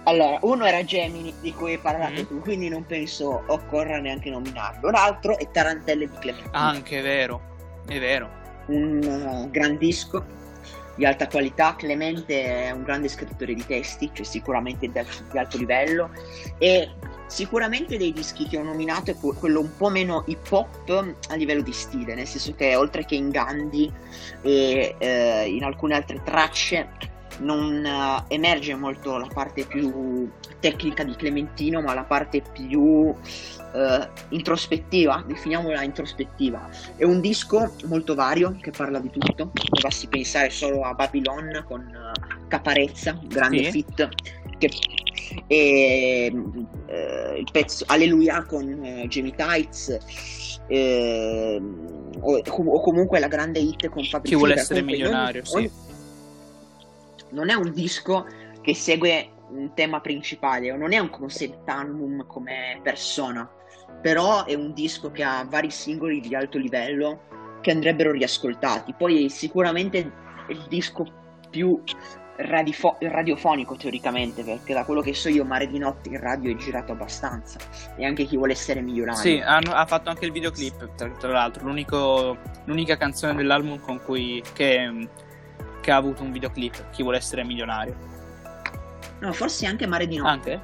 Allora, 0.04 0.38
uno 0.44 0.66
era 0.66 0.84
Gemini, 0.84 1.34
di 1.42 1.54
cui 1.54 1.74
hai 1.74 1.80
parlato 1.80 2.22
mm. 2.22 2.26
tu, 2.26 2.40
quindi 2.40 2.70
non 2.70 2.86
penso 2.86 3.44
occorra 3.48 4.00
neanche 4.00 4.30
nominarlo. 4.30 4.90
L'altro 4.90 5.38
è 5.38 5.50
Tarantelle 5.52 6.08
di 6.08 6.18
Clementino. 6.18 6.58
Anche 6.58 7.00
è 7.00 7.02
vero, 7.02 7.42
è 7.88 8.00
vero. 8.00 8.30
Un 8.68 9.02
uh, 9.04 9.50
gran 9.50 9.78
disco. 9.78 10.24
Di 11.02 11.06
alta 11.08 11.28
qualità. 11.28 11.76
Clemente 11.76 12.68
è 12.68 12.72
un 12.72 12.84
grande 12.84 13.08
scrittore 13.08 13.56
di 13.56 13.66
testi, 13.66 14.12
cioè 14.14 14.24
sicuramente 14.24 14.88
di, 14.88 15.38
alto 15.38 15.58
livello. 15.58 16.12
E 16.60 16.92
sicuramente 17.26 17.98
dei 17.98 18.14
dischi 18.14 18.48
che 18.48 18.58
ho 18.58 18.64
nominato 18.64 19.10
è 19.10 19.16
quello 19.16 19.62
un 19.62 19.76
po' 19.76 19.90
meno 19.90 20.24
hip 20.28 20.46
hop 20.52 21.16
a 21.30 21.36
livello 21.36 21.64
di 21.64 21.74
stile, 21.74 22.14
nel 22.14 22.28
senso 22.28 22.54
che 22.54 22.76
oltre 22.76 23.04
che 23.06 23.16
in 23.16 23.30
Gandhi 23.30 23.92
e 24.44 24.96
eh, 25.00 25.46
in 25.48 25.64
alcune 25.64 25.96
altre 25.96 26.22
tracce 26.24 26.90
non 27.40 27.84
uh, 27.84 28.24
emerge 28.28 28.76
molto 28.76 29.18
la 29.18 29.28
parte 29.32 29.66
più 29.66 30.30
tecnica 30.60 31.04
di 31.04 31.16
Clementino, 31.16 31.82
ma 31.82 31.94
la 31.94 32.04
parte 32.04 32.42
più 32.54 32.82
uh, 32.82 33.16
introspettiva, 34.30 35.24
definiamola 35.26 35.84
introspettiva. 35.84 36.70
È 36.96 37.04
un 37.04 37.22
disco 37.22 37.74
molto 37.86 38.16
vario 38.16 38.58
che 38.62 38.72
parla 38.72 39.00
di 39.00 39.10
tutto, 39.10 39.52
basti 39.82 40.08
pensare 40.08 40.50
solo 40.50 40.82
a 40.82 40.94
Babylon 40.94 41.64
con 41.68 41.82
uh, 41.82 42.48
Caparezza, 42.48 43.20
grande 43.24 43.66
sì. 43.66 43.72
fit, 43.72 44.10
che, 44.58 44.70
e 45.48 46.32
il 46.32 47.48
pezzo 47.52 47.86
Alleluia 47.88 48.44
con 48.44 49.06
Jamie 49.08 49.34
Tights. 49.34 49.98
Eh, 50.68 51.62
o, 52.20 52.38
o, 52.38 52.82
comunque 52.82 53.20
la 53.20 53.28
grande 53.28 53.60
hit 53.60 53.90
con 53.90 54.04
Fabrizio 54.04 54.38
Chi 54.38 54.44
vuole 54.44 54.54
essere 54.60 54.82
milionario, 54.82 55.42
ogni, 55.52 55.68
sì 55.68 55.90
non 57.32 57.50
è 57.50 57.54
un 57.54 57.72
disco 57.72 58.26
che 58.62 58.76
segue 58.76 59.32
un 59.50 59.74
tema 59.74 60.00
principale, 60.00 60.76
non 60.76 60.94
è 60.94 61.00
un 61.00 61.10
concept 61.10 61.68
album 61.68 62.26
come 62.26 62.80
persona, 62.82 63.50
però 64.02 64.46
è 64.46 64.54
un 64.54 64.74
disco 64.74 65.12
che 65.12 65.24
ha 65.24 65.46
vari 65.50 65.70
singoli 65.70 66.20
di 66.20 66.34
alto 66.36 66.58
livello 66.58 67.24
che 67.62 67.72
andrebbero 67.72 68.12
riascoltati. 68.12 68.94
Poi 68.98 69.30
sicuramente 69.30 70.00
è 70.48 70.52
il 70.52 70.66
disco 70.70 71.06
più 71.50 71.82
radifo- 72.38 72.98
radiofonico 73.00 73.76
teoricamente, 73.76 74.44
perché 74.44 74.74
da 74.74 74.86
quello 74.86 75.02
che 75.02 75.14
so 75.14 75.30
io 75.30 75.44
Mare 75.44 75.68
di 75.68 75.78
Notte 75.78 76.10
in 76.10 76.20
radio 76.20 76.52
è 76.52 76.56
girato 76.56 76.94
abbastanza 76.94 77.60
e 77.98 78.06
anche 78.06 78.26
chi 78.26 78.38
vuole 78.38 78.54
essere 78.54 78.82
milionario. 78.82 79.22
Sì, 79.22 79.40
hanno, 79.40 79.74
ha 79.74 79.86
fatto 79.86 80.10
anche 80.10 80.26
il 80.26 80.32
videoclip, 80.32 80.96
tra, 80.96 81.10
tra 81.10 81.32
l'altro, 81.32 81.66
l'unica 81.66 82.98
canzone 82.98 83.36
dell'album 83.36 83.80
con 83.80 84.02
cui... 84.02 84.42
che 84.54 85.10
che 85.82 85.92
ha 85.92 85.98
avuto 85.98 86.24
un 86.24 86.32
videoclip, 86.32 86.90
chi 86.92 87.04
vuole 87.04 87.18
essere 87.18 87.44
milionario. 87.44 87.96
No, 89.20 89.34
forse 89.34 89.66
anche 89.66 89.86
Mare 89.86 90.08
di 90.08 90.18
Notte. 90.18 90.30
Anche? 90.30 90.62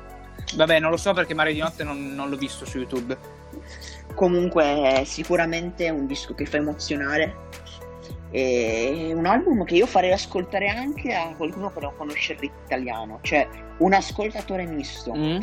Vabbè, 0.55 0.79
non 0.79 0.91
lo 0.91 0.97
so 0.97 1.13
perché 1.13 1.33
Mare 1.33 1.53
di 1.53 1.59
Notte 1.59 1.83
non, 1.83 2.15
non 2.15 2.29
l'ho 2.29 2.37
visto 2.37 2.65
su 2.65 2.77
YouTube. 2.77 3.17
Comunque 4.15 4.63
è 4.63 5.03
sicuramente 5.03 5.89
un 5.89 6.07
disco 6.07 6.33
che 6.33 6.45
fa 6.45 6.57
emozionare. 6.57 7.35
È 8.29 9.11
un 9.13 9.25
album 9.25 9.63
che 9.63 9.75
io 9.75 9.85
farei 9.85 10.11
ascoltare 10.11 10.67
anche 10.69 11.13
a 11.13 11.33
qualcuno 11.35 11.71
che 11.71 11.79
non 11.79 11.95
conosce 11.97 12.33
il 12.33 12.51
italiano, 12.65 13.19
cioè 13.21 13.47
un 13.77 13.93
ascoltatore 13.93 14.65
misto. 14.65 15.13
Mm 15.15 15.39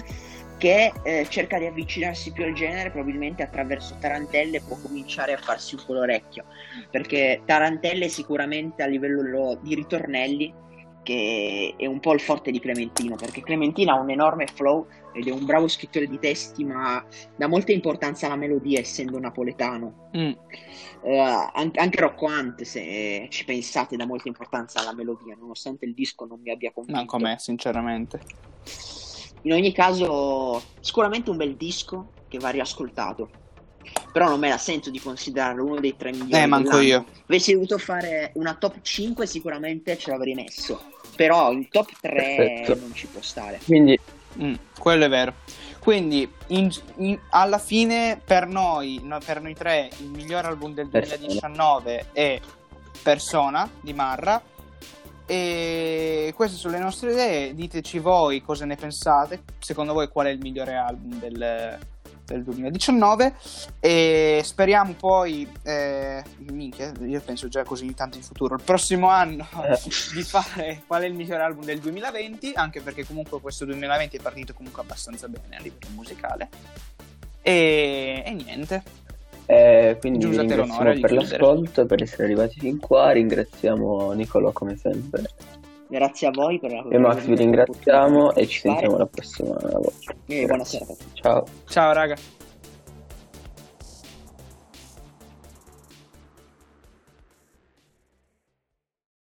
che 0.58 0.92
eh, 1.02 1.26
cerca 1.28 1.58
di 1.58 1.66
avvicinarsi 1.66 2.32
più 2.32 2.44
al 2.44 2.52
genere, 2.52 2.90
probabilmente 2.90 3.42
attraverso 3.42 3.96
Tarantelle 4.00 4.60
può 4.60 4.76
cominciare 4.80 5.34
a 5.34 5.38
farsi 5.38 5.74
un 5.74 5.82
po' 5.84 5.94
l'orecchio, 5.94 6.44
perché 6.90 7.42
Tarantelle 7.44 8.08
sicuramente 8.08 8.82
a 8.82 8.86
livello 8.86 9.58
di 9.60 9.74
ritornelli, 9.74 10.62
che 11.02 11.74
è 11.76 11.86
un 11.86 12.00
po' 12.00 12.14
il 12.14 12.20
forte 12.20 12.50
di 12.50 12.58
Clementino, 12.58 13.14
perché 13.16 13.42
Clementino 13.42 13.92
ha 13.92 14.00
un 14.00 14.10
enorme 14.10 14.46
flow 14.46 14.86
ed 15.12 15.28
è 15.28 15.30
un 15.30 15.44
bravo 15.44 15.68
scrittore 15.68 16.08
di 16.08 16.18
testi, 16.18 16.64
ma 16.64 17.04
dà 17.36 17.46
molta 17.46 17.72
importanza 17.72 18.26
alla 18.26 18.36
melodia 18.36 18.80
essendo 18.80 19.18
napoletano. 19.18 20.10
Mm. 20.16 20.32
Uh, 21.02 21.50
anche, 21.52 21.78
anche 21.78 22.00
Rocco 22.00 22.26
Hunt, 22.26 22.62
se 22.62 23.26
ci 23.28 23.44
pensate, 23.44 23.96
dà 23.96 24.06
molta 24.06 24.28
importanza 24.28 24.80
alla 24.80 24.94
melodia, 24.94 25.36
nonostante 25.38 25.84
il 25.84 25.92
disco 25.92 26.24
non 26.24 26.40
mi 26.40 26.50
abbia 26.50 26.72
convinto. 26.72 26.98
Manco 26.98 27.16
a 27.16 27.20
me, 27.20 27.36
sinceramente. 27.38 28.20
In 29.44 29.52
ogni 29.52 29.72
caso, 29.72 30.62
sicuramente 30.80 31.30
un 31.30 31.36
bel 31.36 31.54
disco 31.54 32.12
che 32.28 32.38
va 32.38 32.50
riascoltato. 32.50 33.28
Però 34.12 34.28
non 34.28 34.40
me 34.40 34.48
la 34.48 34.56
sento 34.56 34.90
di 34.90 34.98
considerarlo 34.98 35.64
uno 35.64 35.80
dei 35.80 35.96
tre 35.96 36.12
migliori. 36.12 36.42
Eh, 36.42 36.46
manco 36.46 36.78
io. 36.78 37.04
Avessi 37.26 37.52
dovuto 37.52 37.76
fare 37.76 38.30
una 38.34 38.54
top 38.54 38.80
5, 38.80 39.26
sicuramente 39.26 39.98
ce 39.98 40.10
l'avrei 40.10 40.34
messo. 40.34 40.82
Però 41.14 41.52
il 41.52 41.68
top 41.68 41.90
3 42.00 42.10
Perfetto. 42.10 42.80
non 42.80 42.94
ci 42.94 43.06
può 43.06 43.20
stare. 43.20 43.60
Quindi, 43.64 43.98
mm, 44.40 44.54
quello 44.78 45.04
è 45.04 45.08
vero. 45.08 45.34
Quindi, 45.78 46.26
in, 46.48 46.70
in, 46.96 47.18
alla 47.28 47.58
fine, 47.58 48.18
per 48.24 48.46
noi, 48.46 49.00
no, 49.02 49.18
per 49.22 49.42
noi 49.42 49.54
tre, 49.54 49.90
il 49.98 50.08
miglior 50.08 50.46
album 50.46 50.72
del 50.72 50.88
2019 50.88 52.06
è 52.12 52.40
Persona 53.02 53.68
di 53.82 53.92
Marra 53.92 54.42
e 55.26 56.32
queste 56.36 56.56
sono 56.56 56.74
le 56.74 56.82
nostre 56.82 57.12
idee, 57.12 57.54
diteci 57.54 57.98
voi 57.98 58.42
cosa 58.42 58.64
ne 58.64 58.76
pensate, 58.76 59.42
secondo 59.58 59.92
voi 59.92 60.08
qual 60.08 60.26
è 60.26 60.30
il 60.30 60.38
migliore 60.38 60.74
album 60.74 61.18
del, 61.18 61.78
del 62.24 62.42
2019 62.42 63.34
e 63.80 64.42
speriamo 64.44 64.92
poi, 64.94 65.50
eh, 65.62 66.22
minchia, 66.50 66.92
io 67.00 67.20
penso 67.22 67.48
già 67.48 67.64
così 67.64 67.94
tanto 67.94 68.18
in 68.18 68.22
futuro, 68.22 68.54
il 68.54 68.62
prossimo 68.62 69.08
anno 69.08 69.48
eh. 69.64 69.78
di 70.12 70.22
fare 70.22 70.82
qual 70.86 71.02
è 71.02 71.06
il 71.06 71.14
migliore 71.14 71.42
album 71.42 71.64
del 71.64 71.78
2020, 71.80 72.52
anche 72.54 72.82
perché 72.82 73.06
comunque 73.06 73.40
questo 73.40 73.64
2020 73.64 74.16
è 74.18 74.20
partito 74.20 74.52
comunque 74.52 74.82
abbastanza 74.82 75.26
bene 75.28 75.56
a 75.56 75.60
livello 75.60 75.88
musicale. 75.94 76.48
E, 77.40 78.22
e 78.24 78.32
niente. 78.32 79.03
Eh, 79.46 79.96
quindi 80.00 80.26
vi 80.26 80.38
ringraziamo 80.38 81.00
per 81.00 81.12
l'ascolto 81.12 81.82
e 81.82 81.86
per 81.86 82.02
essere 82.02 82.24
arrivati 82.24 82.58
fin 82.60 82.78
qua. 82.78 83.10
Ringraziamo 83.12 84.12
Nicolò 84.12 84.52
come 84.52 84.76
sempre. 84.76 85.22
Grazie 85.86 86.28
a 86.28 86.30
voi 86.30 86.58
per 86.58 86.72
la 86.72 86.84
E 86.88 86.98
Max 86.98 87.24
vi 87.24 87.36
ringraziamo 87.36 88.34
e 88.34 88.46
ci 88.46 88.60
sentiamo 88.60 88.96
la 88.96 89.06
prossima 89.06 89.56
volta. 89.60 90.14
E 90.26 90.46
buonasera. 90.46 90.86
Ciao. 91.12 91.44
Ciao 91.66 91.92
raga. 91.92 92.43